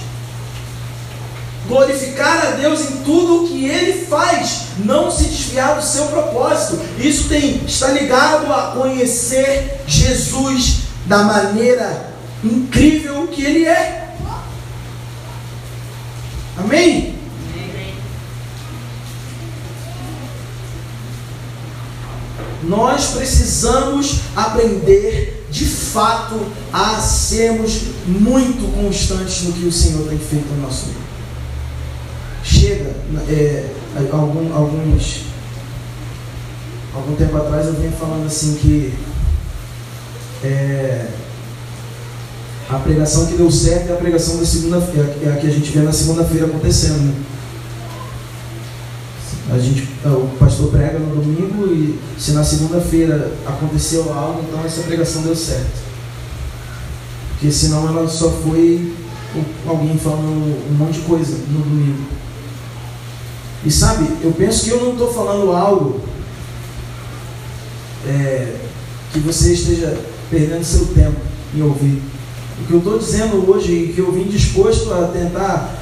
glorificar 1.68 2.48
a 2.48 2.52
Deus 2.52 2.82
em 2.82 2.98
tudo 3.04 3.44
o 3.44 3.48
que 3.48 3.66
ele 3.66 4.06
faz, 4.06 4.62
não 4.84 5.12
se 5.12 5.26
desviar 5.26 5.76
do 5.76 5.86
seu 5.86 6.08
propósito. 6.08 6.80
Isso 6.98 7.28
tem 7.28 7.64
está 7.66 7.90
ligado 7.90 8.52
a 8.52 8.72
conhecer 8.72 9.82
Jesus 9.86 10.80
da 11.06 11.24
maneira 11.24 12.14
incrível 12.44 13.28
que 13.28 13.44
ele 13.44 13.66
é. 13.66 14.16
Amém? 16.58 17.16
Nós 22.64 23.12
precisamos 23.12 24.22
aprender 24.36 25.46
de 25.50 25.66
fato 25.66 26.36
a 26.74 27.00
sermos 27.00 27.84
muito 28.06 28.70
constantes 28.74 29.44
no 29.44 29.54
que 29.54 29.66
o 29.66 29.72
Senhor 29.72 30.10
tem 30.10 30.18
feito 30.18 30.48
no 30.54 30.64
nosso 30.64 30.88
meio 30.88 31.07
chega, 32.48 32.96
é, 33.30 33.70
algum, 34.12 34.54
alguns, 34.56 35.24
algum 36.96 37.16
tempo 37.16 37.36
atrás 37.36 37.68
eu 37.68 37.74
vinha 37.74 37.92
falando 37.92 38.26
assim 38.26 38.56
que 38.56 38.94
é, 40.44 41.08
a 42.70 42.80
pregação 42.80 43.26
que 43.26 43.36
deu 43.36 43.52
certo 43.52 43.90
é 43.90 43.94
a 43.94 43.98
pregação 43.98 44.38
da 44.38 44.46
segunda-feira, 44.46 45.18
é 45.24 45.30
a 45.30 45.36
que 45.36 45.48
a 45.48 45.52
gente 45.52 45.72
vê 45.72 45.80
na 45.80 45.92
segunda-feira 45.92 46.46
acontecendo. 46.46 47.00
Né? 47.00 47.26
A 49.50 49.58
gente, 49.58 49.88
é, 50.06 50.10
o 50.10 50.30
pastor 50.40 50.72
prega 50.72 51.00
no 51.00 51.22
domingo 51.22 51.68
e 51.68 52.00
se 52.18 52.32
na 52.32 52.44
segunda-feira 52.44 53.32
aconteceu 53.46 54.14
algo, 54.14 54.44
então 54.48 54.64
essa 54.66 54.82
pregação 54.84 55.22
deu 55.22 55.36
certo. 55.36 55.86
Porque 57.32 57.52
senão 57.52 57.88
ela 57.88 58.08
só 58.08 58.32
foi 58.32 58.94
alguém 59.68 59.98
falando 59.98 60.70
um 60.70 60.76
monte 60.78 61.00
de 61.00 61.02
coisa 61.02 61.38
no 61.50 61.60
domingo. 61.60 62.18
E 63.66 63.72
sabe, 63.72 64.08
eu 64.22 64.32
penso 64.32 64.66
que 64.66 64.70
eu 64.70 64.84
não 64.84 64.94
estou 64.94 65.12
falando 65.14 65.52
algo 65.52 66.00
é, 68.08 68.56
que 69.12 69.20
você 69.20 69.54
esteja 69.54 69.98
perdendo 70.30 70.64
seu 70.64 70.86
tempo 70.88 71.20
em 71.56 71.62
ouvir. 71.62 72.02
O 72.62 72.66
que 72.66 72.74
eu 72.74 72.80
estou 72.80 72.98
dizendo 72.98 73.50
hoje 73.50 73.72
e 73.72 73.94
que 73.94 74.00
eu 74.00 74.12
vim 74.12 74.24
disposto 74.24 74.92
a 74.94 75.08
tentar 75.08 75.76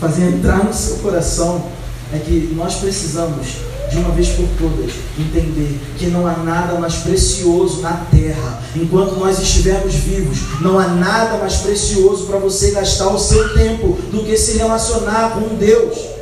fazer 0.00 0.28
entrar 0.28 0.64
no 0.64 0.72
seu 0.72 0.96
coração 0.96 1.66
é 2.12 2.18
que 2.18 2.52
nós 2.54 2.76
precisamos, 2.76 3.46
de 3.90 3.98
uma 3.98 4.10
vez 4.10 4.28
por 4.28 4.46
todas, 4.58 4.92
entender 5.18 5.78
que 5.98 6.06
não 6.06 6.26
há 6.26 6.36
nada 6.38 6.78
mais 6.78 6.94
precioso 6.96 7.82
na 7.82 7.92
terra. 8.10 8.62
Enquanto 8.74 9.16
nós 9.16 9.38
estivermos 9.38 9.94
vivos, 9.94 10.38
não 10.60 10.78
há 10.78 10.88
nada 10.88 11.38
mais 11.38 11.56
precioso 11.56 12.26
para 12.26 12.38
você 12.38 12.70
gastar 12.70 13.08
o 13.08 13.18
seu 13.18 13.54
tempo 13.54 13.98
do 14.10 14.24
que 14.24 14.36
se 14.36 14.56
relacionar 14.56 15.32
com 15.34 15.56
Deus. 15.56 16.17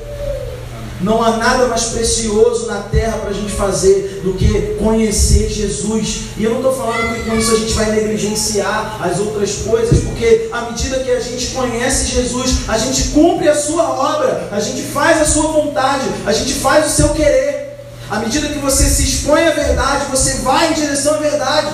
Não 1.00 1.22
há 1.22 1.36
nada 1.36 1.66
mais 1.66 1.84
precioso 1.84 2.66
na 2.66 2.80
terra 2.80 3.18
para 3.18 3.30
a 3.30 3.32
gente 3.32 3.52
fazer 3.52 4.22
do 4.24 4.32
que 4.32 4.76
conhecer 4.78 5.50
Jesus. 5.50 6.30
E 6.38 6.44
eu 6.44 6.50
não 6.50 6.58
estou 6.58 6.74
falando 6.74 7.14
que 7.14 7.28
com 7.28 7.36
isso 7.36 7.54
a 7.54 7.58
gente 7.58 7.74
vai 7.74 7.90
negligenciar 7.92 8.98
as 9.02 9.18
outras 9.18 9.56
coisas, 9.56 10.00
porque 10.00 10.48
à 10.50 10.62
medida 10.62 10.98
que 11.00 11.10
a 11.10 11.20
gente 11.20 11.48
conhece 11.48 12.06
Jesus, 12.12 12.68
a 12.68 12.78
gente 12.78 13.08
cumpre 13.08 13.46
a 13.48 13.54
sua 13.54 13.84
obra, 13.84 14.48
a 14.50 14.58
gente 14.58 14.82
faz 14.82 15.20
a 15.20 15.26
sua 15.26 15.52
vontade, 15.52 16.06
a 16.24 16.32
gente 16.32 16.54
faz 16.54 16.86
o 16.86 16.96
seu 16.96 17.10
querer. 17.10 17.76
À 18.08 18.18
medida 18.20 18.48
que 18.48 18.58
você 18.58 18.84
se 18.84 19.02
expõe 19.02 19.46
à 19.46 19.50
verdade, 19.50 20.06
você 20.10 20.38
vai 20.38 20.70
em 20.70 20.74
direção 20.74 21.16
à 21.16 21.18
verdade. 21.18 21.68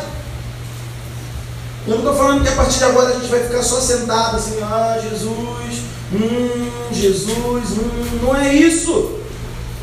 Eu 1.87 1.98
não 1.98 1.98
estou 1.98 2.16
falando 2.16 2.42
que 2.42 2.48
a 2.48 2.56
partir 2.56 2.78
de 2.78 2.85
agora 2.85 3.11
a 3.11 3.12
gente 3.14 3.26
vai 3.26 3.40
ficar 3.40 3.62
só 3.62 3.80
sentado 3.80 4.37
assim, 4.37 4.56
ah, 4.62 4.98
Jesus, 5.02 5.71
hum, 6.12 6.70
Jesus, 6.92 7.70
hum, 7.70 8.18
não 8.22 8.37
é 8.37 8.55
isso. 8.55 9.22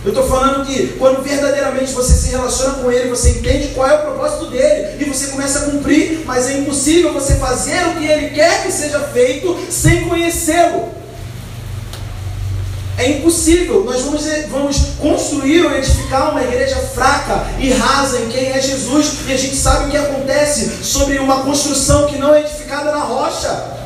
Eu 0.03 0.09
estou 0.09 0.25
falando 0.27 0.65
que 0.65 0.95
quando 0.97 1.21
verdadeiramente 1.21 1.91
você 1.91 2.13
se 2.13 2.29
relaciona 2.29 2.75
com 2.75 2.89
Ele, 2.89 3.09
você 3.09 3.31
entende 3.31 3.69
qual 3.69 3.87
é 3.87 3.95
o 3.95 4.01
propósito 4.01 4.45
dele 4.45 4.95
e 4.97 5.03
você 5.03 5.27
começa 5.27 5.59
a 5.59 5.61
cumprir, 5.63 6.23
mas 6.25 6.49
é 6.49 6.59
impossível 6.59 7.13
você 7.13 7.35
fazer 7.35 7.85
o 7.87 7.95
que 7.95 8.05
Ele 8.05 8.29
quer 8.29 8.63
que 8.63 8.71
seja 8.71 8.99
feito 9.01 9.57
sem 9.69 10.07
conhecê-lo. 10.07 10.99
É 12.97 13.09
impossível. 13.11 13.83
Nós 13.83 14.01
vamos, 14.01 14.25
vamos 14.49 14.77
construir 14.99 15.65
ou 15.65 15.75
edificar 15.75 16.31
uma 16.31 16.43
igreja 16.43 16.77
fraca 16.77 17.45
e 17.57 17.71
rasa 17.71 18.19
em 18.19 18.29
quem 18.29 18.51
é 18.51 18.61
Jesus, 18.61 19.19
e 19.27 19.33
a 19.33 19.37
gente 19.37 19.55
sabe 19.55 19.87
o 19.87 19.91
que 19.91 19.97
acontece 19.97 20.83
sobre 20.83 21.17
uma 21.17 21.43
construção 21.43 22.07
que 22.07 22.17
não 22.17 22.33
é 22.33 22.41
edificada 22.41 22.91
na 22.91 22.99
rocha. 22.99 23.78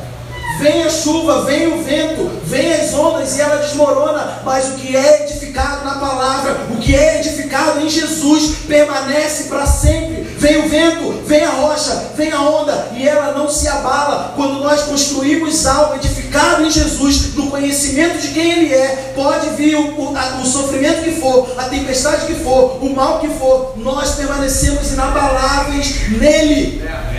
Vem 0.58 0.84
a 0.84 0.90
chuva, 0.90 1.42
vem 1.42 1.66
o 1.66 1.82
vento, 1.82 2.30
vem 2.44 2.72
as 2.72 2.94
ondas 2.94 3.36
e 3.36 3.40
ela 3.40 3.56
desmorona, 3.56 4.40
mas 4.44 4.68
o 4.68 4.72
que 4.74 4.96
é 4.96 5.24
edificado 5.24 5.84
na 5.84 5.96
palavra, 5.96 6.66
o 6.70 6.76
que 6.76 6.94
é 6.94 7.20
edificado 7.20 7.80
em 7.80 7.88
Jesus, 7.88 8.58
permanece 8.66 9.44
para 9.44 9.66
sempre. 9.66 10.24
Vem 10.38 10.64
o 10.64 10.68
vento, 10.68 11.22
vem 11.26 11.42
a 11.44 11.50
rocha, 11.50 12.10
vem 12.16 12.30
a 12.30 12.40
onda 12.40 12.88
e 12.94 13.08
ela 13.08 13.32
não 13.32 13.48
se 13.48 13.66
abala. 13.66 14.32
Quando 14.36 14.60
nós 14.60 14.82
construímos 14.82 15.66
algo 15.66 15.96
edificado 15.96 16.64
em 16.64 16.70
Jesus, 16.70 17.34
no 17.34 17.50
conhecimento 17.50 18.18
de 18.18 18.28
quem 18.28 18.52
Ele 18.52 18.74
é, 18.74 19.12
pode 19.14 19.50
vir 19.50 19.76
o, 19.76 20.00
o, 20.00 20.16
a, 20.16 20.40
o 20.40 20.46
sofrimento 20.46 21.02
que 21.02 21.12
for, 21.12 21.54
a 21.56 21.64
tempestade 21.64 22.26
que 22.26 22.34
for, 22.34 22.78
o 22.84 22.94
mal 22.94 23.20
que 23.20 23.28
for, 23.28 23.74
nós 23.76 24.12
permanecemos 24.12 24.92
inabaláveis 24.92 26.10
nele. 26.10 26.82
É. 26.84 27.13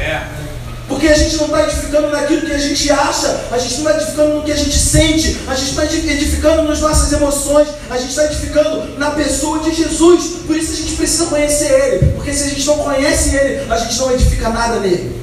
Porque 0.87 1.07
a 1.07 1.17
gente 1.17 1.35
não 1.37 1.45
está 1.45 1.63
edificando 1.63 2.09
naquilo 2.09 2.41
que 2.41 2.53
a 2.53 2.59
gente 2.59 2.91
acha, 2.91 3.45
a 3.51 3.57
gente 3.57 3.81
não 3.81 3.89
está 3.89 4.01
edificando 4.03 4.35
no 4.35 4.43
que 4.43 4.51
a 4.51 4.55
gente 4.55 4.77
sente, 4.77 5.41
a 5.47 5.55
gente 5.55 5.69
está 5.71 5.83
edificando 5.83 6.61
nas 6.63 6.79
nossas 6.79 7.11
emoções, 7.11 7.67
a 7.89 7.97
gente 7.97 8.09
está 8.09 8.25
edificando 8.25 8.99
na 8.99 9.11
pessoa 9.11 9.59
de 9.59 9.73
Jesus. 9.73 10.41
Por 10.45 10.55
isso 10.55 10.73
a 10.73 10.75
gente 10.75 10.95
precisa 10.95 11.25
conhecer 11.25 11.71
Ele, 11.71 12.11
porque 12.11 12.31
se 12.31 12.43
a 12.43 12.49
gente 12.49 12.65
não 12.67 12.77
conhece 12.77 13.35
Ele, 13.35 13.71
a 13.71 13.77
gente 13.77 13.97
não 13.97 14.11
edifica 14.11 14.49
nada 14.49 14.79
nele. 14.79 15.21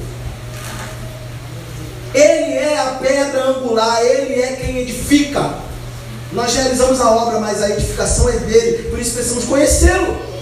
Ele 2.13 2.53
é 2.57 2.77
a 2.79 2.97
pedra 3.01 3.45
angular, 3.45 4.01
Ele 4.01 4.41
é 4.41 4.59
quem 4.61 4.79
edifica. 4.79 5.49
Nós 6.33 6.53
realizamos 6.55 6.99
a 6.99 7.09
obra, 7.09 7.39
mas 7.39 7.61
a 7.61 7.69
edificação 7.69 8.27
é 8.27 8.33
dele, 8.33 8.89
por 8.89 8.99
isso 8.99 9.11
precisamos 9.11 9.45
conhecê-lo. 9.45 10.32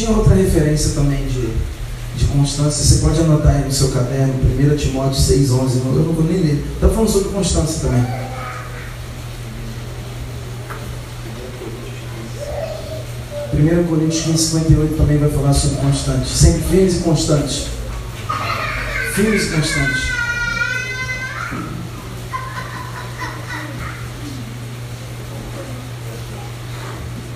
Tinha 0.00 0.16
outra 0.16 0.34
referência 0.34 0.92
também 0.94 1.26
de, 1.26 1.46
de 2.16 2.24
constância, 2.32 2.82
você 2.82 3.04
pode 3.06 3.20
anotar 3.20 3.54
aí 3.54 3.64
no 3.66 3.70
seu 3.70 3.90
caderno, 3.90 4.32
1 4.32 4.74
Timóteo 4.74 5.20
6,11, 5.20 5.48
eu 5.48 6.04
não 6.06 6.14
vou 6.14 6.24
nem 6.24 6.38
ler. 6.40 6.64
Está 6.72 6.88
falando 6.88 7.10
sobre 7.10 7.28
constância 7.28 7.82
também. 7.82 8.06
Primeiro 13.50 13.84
Coríntios 13.84 14.22
15, 14.22 14.38
58 14.38 14.96
também 14.96 15.18
vai 15.18 15.28
falar 15.28 15.52
sobre 15.52 15.76
constantes. 15.76 16.30
Sempre 16.30 16.62
firmes 16.62 16.96
e 16.96 17.00
constantes. 17.00 17.66
Firmes 19.14 19.42
e 19.42 19.50
constantes. 19.50 20.02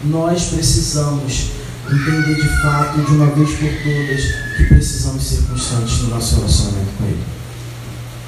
Nós 0.05 0.44
precisamos 0.44 1.63
entender 1.90 2.34
de 2.34 2.62
fato, 2.62 3.00
de 3.00 3.10
uma 3.12 3.26
vez 3.26 3.50
por 3.50 3.68
todas, 3.68 4.56
que 4.56 4.64
precisamos 4.66 5.22
ser 5.22 5.42
constantes 5.42 6.02
no 6.02 6.10
nosso 6.10 6.36
relacionamento 6.36 6.90
com 6.98 7.04
Ele. 7.04 7.22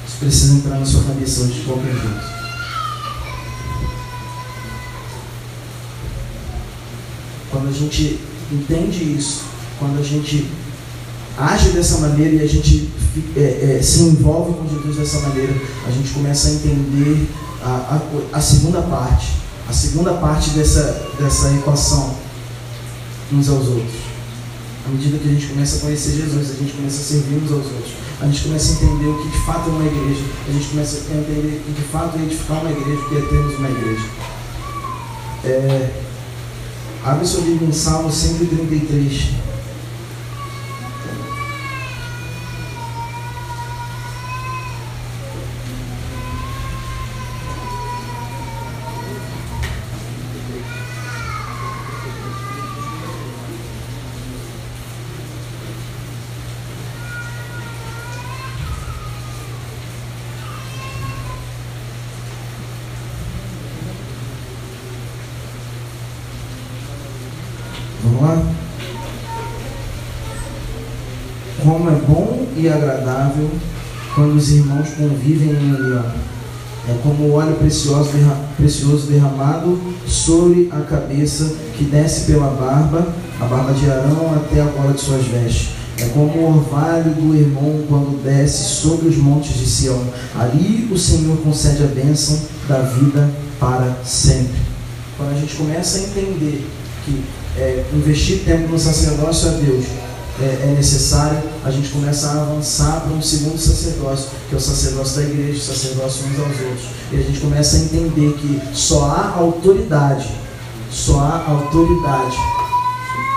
Isso 0.07 0.17
precisa 0.19 0.53
entrar 0.55 0.79
na 0.79 0.85
sua 0.85 1.03
cabeça 1.03 1.45
de 1.47 1.61
qualquer 1.61 1.93
jeito. 1.93 2.37
Quando 7.49 7.69
a 7.69 7.71
gente 7.71 8.19
entende 8.51 9.15
isso, 9.17 9.43
quando 9.79 9.99
a 9.99 10.03
gente 10.03 10.47
age 11.37 11.69
dessa 11.69 11.99
maneira 11.99 12.35
e 12.35 12.41
a 12.41 12.47
gente 12.47 12.91
é, 13.35 13.77
é, 13.77 13.81
se 13.81 14.01
envolve 14.01 14.53
com 14.53 14.69
Jesus 14.69 14.97
dessa 14.97 15.27
maneira, 15.27 15.53
a 15.87 15.91
gente 15.91 16.09
começa 16.11 16.49
a 16.49 16.51
entender 16.51 17.27
a, 17.63 17.99
a, 18.33 18.37
a 18.37 18.41
segunda 18.41 18.81
parte, 18.81 19.33
a 19.67 19.73
segunda 19.73 20.13
parte 20.13 20.51
dessa, 20.51 21.07
dessa 21.19 21.51
equação 21.53 22.26
uns 23.31 23.49
aos 23.49 23.67
outros. 23.67 24.17
À 24.85 24.89
medida 24.89 25.17
que 25.17 25.27
a 25.27 25.31
gente 25.31 25.47
começa 25.47 25.77
a 25.77 25.79
conhecer 25.81 26.11
Jesus, 26.11 26.51
a 26.51 26.53
gente 26.53 26.73
começa 26.73 27.01
a 27.01 27.03
servir 27.03 27.35
uns 27.35 27.51
aos 27.51 27.65
outros, 27.65 27.93
a 28.21 28.25
gente 28.25 28.43
começa 28.43 28.71
a 28.71 28.75
entender 28.75 29.07
o 29.07 29.21
que 29.21 29.29
de 29.29 29.45
fato 29.45 29.69
é 29.69 29.73
uma 29.73 29.85
igreja, 29.85 30.23
a 30.47 30.51
gente 30.51 30.67
começa 30.69 30.97
a 30.97 31.17
entender 31.17 31.61
o 31.61 31.63
que 31.63 31.81
de 31.81 31.87
fato 31.87 32.17
é 32.17 32.23
edificar 32.23 32.61
uma 32.61 32.71
igreja, 32.71 32.99
o 32.99 33.09
que 33.09 33.17
é 33.17 33.21
termos 33.21 33.55
uma 33.59 33.69
igreja. 33.69 34.05
É, 35.43 35.89
abre 37.03 37.25
sua 37.25 37.41
Bíblia 37.41 37.69
em 37.69 37.73
Salmo 37.73 38.11
133. 38.11 39.31
Como 71.63 71.89
é 71.89 71.95
bom 72.07 72.47
e 72.55 72.67
agradável 72.67 73.49
quando 74.15 74.35
os 74.35 74.51
irmãos 74.51 74.89
convivem 74.91 75.49
em 75.49 75.75
união. 75.75 76.05
É 76.89 76.97
como 77.03 77.25
o 77.25 77.33
óleo 77.33 77.55
precioso, 77.55 78.11
precioso 78.55 79.07
derramado 79.07 79.79
sobre 80.07 80.69
a 80.71 80.79
cabeça 80.81 81.53
que 81.77 81.83
desce 81.83 82.31
pela 82.31 82.49
barba, 82.49 83.13
a 83.39 83.45
barba 83.45 83.73
de 83.73 83.89
Arão 83.89 84.33
até 84.35 84.61
a 84.61 84.65
bola 84.65 84.93
de 84.93 85.01
suas 85.01 85.25
vestes. 85.25 85.69
É 85.97 86.05
como 86.09 86.31
o 86.31 86.57
orvalho 86.57 87.11
do 87.15 87.35
irmão 87.35 87.83
quando 87.89 88.23
desce 88.23 88.75
sobre 88.75 89.09
os 89.09 89.17
montes 89.17 89.57
de 89.57 89.65
Sião. 89.65 90.01
Ali 90.35 90.87
o 90.91 90.97
Senhor 90.97 91.37
concede 91.37 91.83
a 91.83 91.87
bênção 91.87 92.39
da 92.67 92.81
vida 92.81 93.29
para 93.59 93.97
sempre. 94.03 94.55
Quando 95.17 95.31
a 95.31 95.39
gente 95.39 95.55
começa 95.55 95.97
a 95.97 96.01
entender 96.01 96.65
que 97.03 97.23
é, 97.57 97.85
investir 97.93 98.43
tempo 98.45 98.69
no 98.69 98.79
sacerdócio 98.79 99.49
a 99.49 99.51
Deus 99.53 99.85
é, 100.39 100.69
é, 100.69 100.73
necessário, 100.75 101.41
a 101.65 101.71
gente 101.71 101.89
começa 101.89 102.27
a 102.27 102.41
avançar 102.43 103.01
para 103.01 103.11
um 103.11 103.21
segundo 103.21 103.57
sacerdócio, 103.57 104.29
que 104.47 104.53
é 104.53 104.57
o 104.57 104.61
sacerdócio 104.61 105.15
da 105.15 105.29
igreja, 105.29 105.57
o 105.57 105.61
sacerdócio 105.61 106.25
uns 106.27 106.39
aos 106.39 106.61
outros. 106.61 106.87
E 107.11 107.15
a 107.17 107.21
gente 107.23 107.39
começa 107.39 107.77
a 107.77 107.79
entender 107.79 108.33
que 108.33 108.61
só 108.73 109.05
há 109.05 109.33
autoridade, 109.35 110.29
só 110.91 111.19
há 111.19 111.45
autoridade 111.49 112.37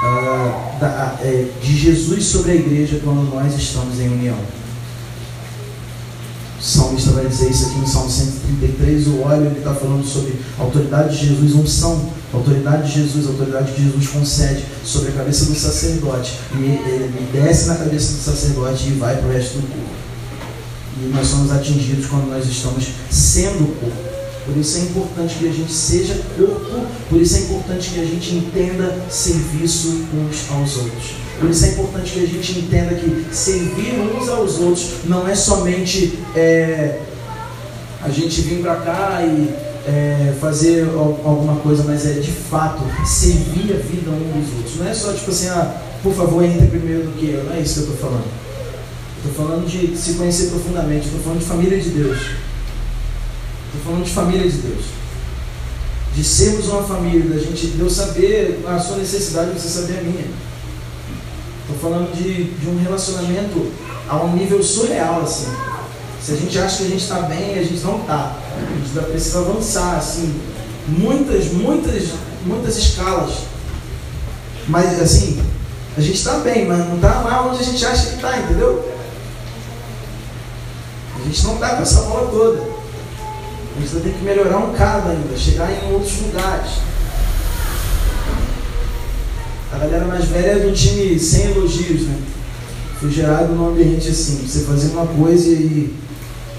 uh, 0.02 0.78
da, 0.78 1.16
é, 1.22 1.46
de 1.62 1.76
Jesus 1.76 2.26
sobre 2.26 2.52
a 2.52 2.54
igreja 2.54 3.00
quando 3.02 3.34
nós 3.34 3.54
estamos 3.54 3.98
em 3.98 4.08
união. 4.08 4.36
O 6.58 6.62
salmista 6.62 7.12
vai 7.12 7.26
dizer 7.26 7.50
isso 7.50 7.68
aqui 7.68 7.78
no 7.78 7.86
Salmo 7.86 8.10
133, 8.10 9.06
o 9.06 9.22
óleo, 9.22 9.46
ele 9.46 9.58
está 9.58 9.74
falando 9.74 10.04
sobre 10.04 10.34
a 10.58 10.62
autoridade 10.62 11.18
de 11.18 11.28
Jesus, 11.28 11.54
unção, 11.54 12.10
a 12.32 12.36
autoridade 12.36 12.88
de 12.88 13.00
Jesus, 13.00 13.26
a 13.26 13.30
autoridade 13.30 13.72
que 13.72 13.82
Jesus 13.82 14.08
concede 14.08 14.64
sobre 14.84 15.10
a 15.10 15.12
cabeça 15.12 15.46
do 15.46 15.54
sacerdote. 15.54 16.38
E 16.54 16.62
ele 16.62 17.28
desce 17.32 17.66
na 17.66 17.76
cabeça 17.76 18.12
do 18.12 18.22
sacerdote 18.22 18.88
e 18.88 18.92
vai 18.92 19.16
para 19.16 19.28
o 19.28 19.32
resto 19.32 19.58
do 19.58 19.66
corpo. 19.66 20.00
E 21.02 21.06
nós 21.14 21.26
somos 21.26 21.50
atingidos 21.50 22.06
quando 22.06 22.30
nós 22.30 22.46
estamos 22.46 22.86
sendo 23.10 23.74
corpo. 23.80 24.10
Por 24.46 24.56
isso 24.56 24.78
é 24.78 24.80
importante 24.80 25.34
que 25.36 25.48
a 25.48 25.52
gente 25.52 25.72
seja 25.72 26.14
corpo, 26.36 26.86
por 27.08 27.20
isso 27.20 27.36
é 27.36 27.40
importante 27.40 27.90
que 27.90 28.00
a 28.00 28.04
gente 28.04 28.34
entenda 28.34 28.96
serviço 29.08 30.06
uns 30.12 30.50
aos 30.50 30.76
outros. 30.78 31.14
Por 31.38 31.50
isso 31.50 31.64
é 31.64 31.68
importante 31.68 32.12
que 32.12 32.24
a 32.24 32.26
gente 32.26 32.58
entenda 32.58 32.94
que 32.94 33.26
servir 33.34 33.94
uns 34.00 34.28
aos 34.28 34.58
outros 34.58 34.90
não 35.04 35.26
é 35.28 35.34
somente 35.34 36.18
é, 36.34 37.00
a 38.02 38.08
gente 38.08 38.40
vir 38.42 38.60
para 38.60 38.76
cá 38.76 39.22
e 39.22 39.69
é, 39.90 40.32
fazer 40.40 40.88
alguma 40.88 41.56
coisa, 41.56 41.82
mas 41.82 42.06
é 42.06 42.12
de 42.12 42.30
fato 42.30 42.82
servir 43.04 43.72
a 43.72 43.76
vida 43.76 44.10
um 44.10 44.40
dos 44.40 44.56
outros. 44.56 44.76
Não 44.76 44.88
é 44.88 44.94
só 44.94 45.12
tipo 45.12 45.30
assim, 45.30 45.48
ah, 45.48 45.82
por 46.02 46.14
favor, 46.14 46.44
entre 46.44 46.66
primeiro 46.68 47.04
do 47.04 47.18
que 47.18 47.30
eu. 47.30 47.44
Não 47.44 47.54
é 47.54 47.60
isso 47.60 47.74
que 47.74 47.80
eu 47.88 47.94
estou 47.94 48.08
falando. 48.08 48.30
Estou 49.16 49.46
falando 49.46 49.66
de 49.66 49.96
se 49.96 50.14
conhecer 50.14 50.50
profundamente. 50.50 51.06
Estou 51.06 51.20
falando 51.20 51.40
de 51.40 51.44
família 51.44 51.80
de 51.80 51.90
Deus. 51.90 52.18
Estou 53.66 53.80
falando 53.84 54.04
de 54.04 54.10
família 54.10 54.48
de 54.48 54.56
Deus. 54.56 54.84
De 56.14 56.24
sermos 56.24 56.68
uma 56.68 56.82
família, 56.82 57.28
da 57.28 57.38
gente, 57.38 57.66
de 57.68 57.80
eu 57.80 57.90
saber 57.90 58.64
a 58.66 58.78
sua 58.78 58.96
necessidade, 58.96 59.50
você 59.50 59.68
saber 59.68 59.98
a 59.98 60.02
minha. 60.02 60.26
Estou 61.62 61.76
falando 61.80 62.16
de, 62.16 62.44
de 62.44 62.68
um 62.68 62.80
relacionamento 62.82 63.70
a 64.08 64.16
um 64.24 64.36
nível 64.36 64.62
surreal, 64.62 65.22
assim. 65.22 65.52
Se 66.22 66.32
a 66.32 66.36
gente 66.36 66.58
acha 66.58 66.78
que 66.78 66.84
a 66.84 66.88
gente 66.88 67.02
está 67.02 67.22
bem, 67.22 67.58
a 67.58 67.62
gente 67.62 67.80
não 67.82 68.00
está. 68.00 68.36
A 68.90 69.00
gente 69.00 69.10
precisa 69.12 69.38
avançar, 69.38 69.96
assim, 69.98 70.34
muitas, 70.88 71.52
muitas, 71.52 72.08
muitas 72.44 72.76
escalas. 72.76 73.34
Mas, 74.66 75.00
assim, 75.00 75.40
a 75.96 76.00
gente 76.00 76.16
está 76.16 76.38
bem, 76.38 76.66
mas 76.66 76.78
não 76.88 76.96
está 76.96 77.20
lá 77.20 77.46
onde 77.46 77.60
a 77.60 77.64
gente 77.64 77.84
acha 77.86 78.06
que 78.06 78.16
está, 78.16 78.36
entendeu? 78.36 78.92
A 81.16 81.24
gente 81.24 81.44
não 81.44 81.54
está 81.54 81.76
com 81.76 81.82
essa 81.82 82.02
bola 82.02 82.30
toda. 82.30 82.62
A 83.76 83.80
gente 83.80 84.02
tem 84.02 84.12
que 84.12 84.24
melhorar 84.24 84.58
um 84.58 84.72
cada 84.72 85.10
ainda, 85.10 85.36
chegar 85.36 85.70
em 85.70 85.92
outros 85.92 86.20
lugares. 86.22 86.72
A 89.72 89.78
galera 89.78 90.04
mais 90.04 90.24
velha 90.24 90.50
é 90.50 90.58
do 90.58 90.72
time 90.72 91.16
sem 91.18 91.52
elogios, 91.52 92.02
né? 92.08 92.18
Foi 92.98 93.08
gerado 93.08 93.54
num 93.54 93.68
ambiente 93.68 94.08
assim, 94.08 94.44
você 94.46 94.60
fazia 94.64 94.90
uma 94.90 95.06
coisa 95.06 95.48
e 95.48 95.94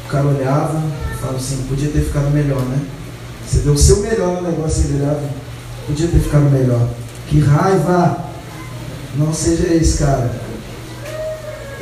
o 0.06 0.10
cara 0.10 0.28
olhava 0.28 0.82
falava 1.22 1.38
assim, 1.38 1.64
podia 1.70 1.90
ter 1.90 2.02
ficado 2.02 2.32
melhor, 2.32 2.62
né? 2.64 2.82
Você 3.48 3.60
deu 3.60 3.74
o 3.74 3.78
seu 3.78 3.98
melhor 3.98 4.42
no 4.42 4.50
negócio 4.50 4.86
e 4.90 4.96
olhava, 4.96 5.22
podia 5.88 6.08
ter 6.08 6.20
ficado 6.20 6.50
melhor. 6.50 6.90
Que 7.28 7.40
raiva! 7.40 8.26
Não 9.16 9.34
seja 9.34 9.74
esse, 9.74 9.98
cara. 9.98 10.32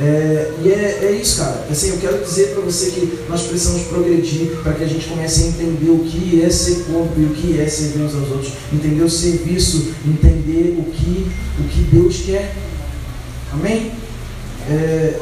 É, 0.00 0.52
e 0.62 0.68
é, 0.68 0.98
é, 1.02 1.12
isso, 1.12 1.38
cara. 1.38 1.66
Assim, 1.70 1.90
eu 1.90 1.98
quero 1.98 2.24
dizer 2.24 2.54
para 2.54 2.62
você 2.62 2.90
que 2.90 3.18
nós 3.28 3.42
precisamos 3.42 3.82
progredir 3.82 4.56
para 4.62 4.72
que 4.72 4.84
a 4.84 4.86
gente 4.86 5.06
comece 5.06 5.42
a 5.42 5.46
entender 5.48 5.90
o 5.90 5.98
que 6.00 6.42
é 6.42 6.48
ser 6.48 6.84
corpo 6.90 7.12
e 7.18 7.24
o 7.24 7.30
que 7.30 7.60
é 7.60 7.68
servir 7.68 8.02
uns 8.02 8.14
aos 8.14 8.30
outros. 8.30 8.52
Entender 8.72 9.02
o 9.02 9.10
serviço, 9.10 9.94
entender 10.06 10.76
o 10.78 10.84
que, 10.84 11.30
o 11.58 11.64
que 11.64 11.82
Deus 11.92 12.22
quer. 12.24 12.54
Amém? 13.52 13.92
É, 14.68 15.18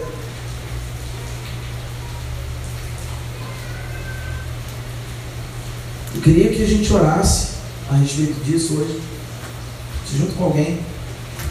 eu 6.15 6.23
queria 6.23 6.49
que 6.53 6.63
a 6.63 6.67
gente 6.67 6.93
orasse 6.93 7.59
a 7.91 7.95
respeito 7.95 8.43
disso 8.45 8.75
hoje. 8.79 9.01
Junto 10.17 10.33
com 10.35 10.45
alguém. 10.45 10.81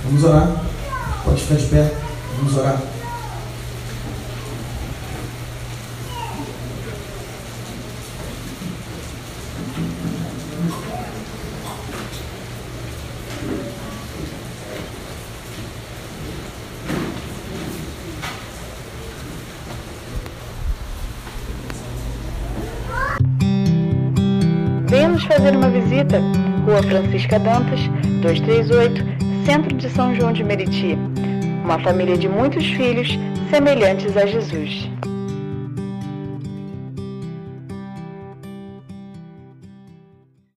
Vamos 0.03 0.23
orar. 0.23 0.63
Pode 1.23 1.41
ficar 1.41 1.55
de 1.55 1.65
pé. 1.67 1.93
Vamos 2.37 2.57
orar. 2.57 2.81
Francisca 27.27 27.39
Dantas, 27.39 27.79
238, 28.21 29.03
Centro 29.45 29.75
de 29.75 29.89
São 29.89 30.15
João 30.15 30.31
de 30.31 30.43
Meriti. 30.43 30.97
Uma 31.63 31.77
família 31.79 32.17
de 32.17 32.27
muitos 32.27 32.65
filhos 32.65 33.09
semelhantes 33.49 34.15
a 34.15 34.25
Jesus. 34.25 34.96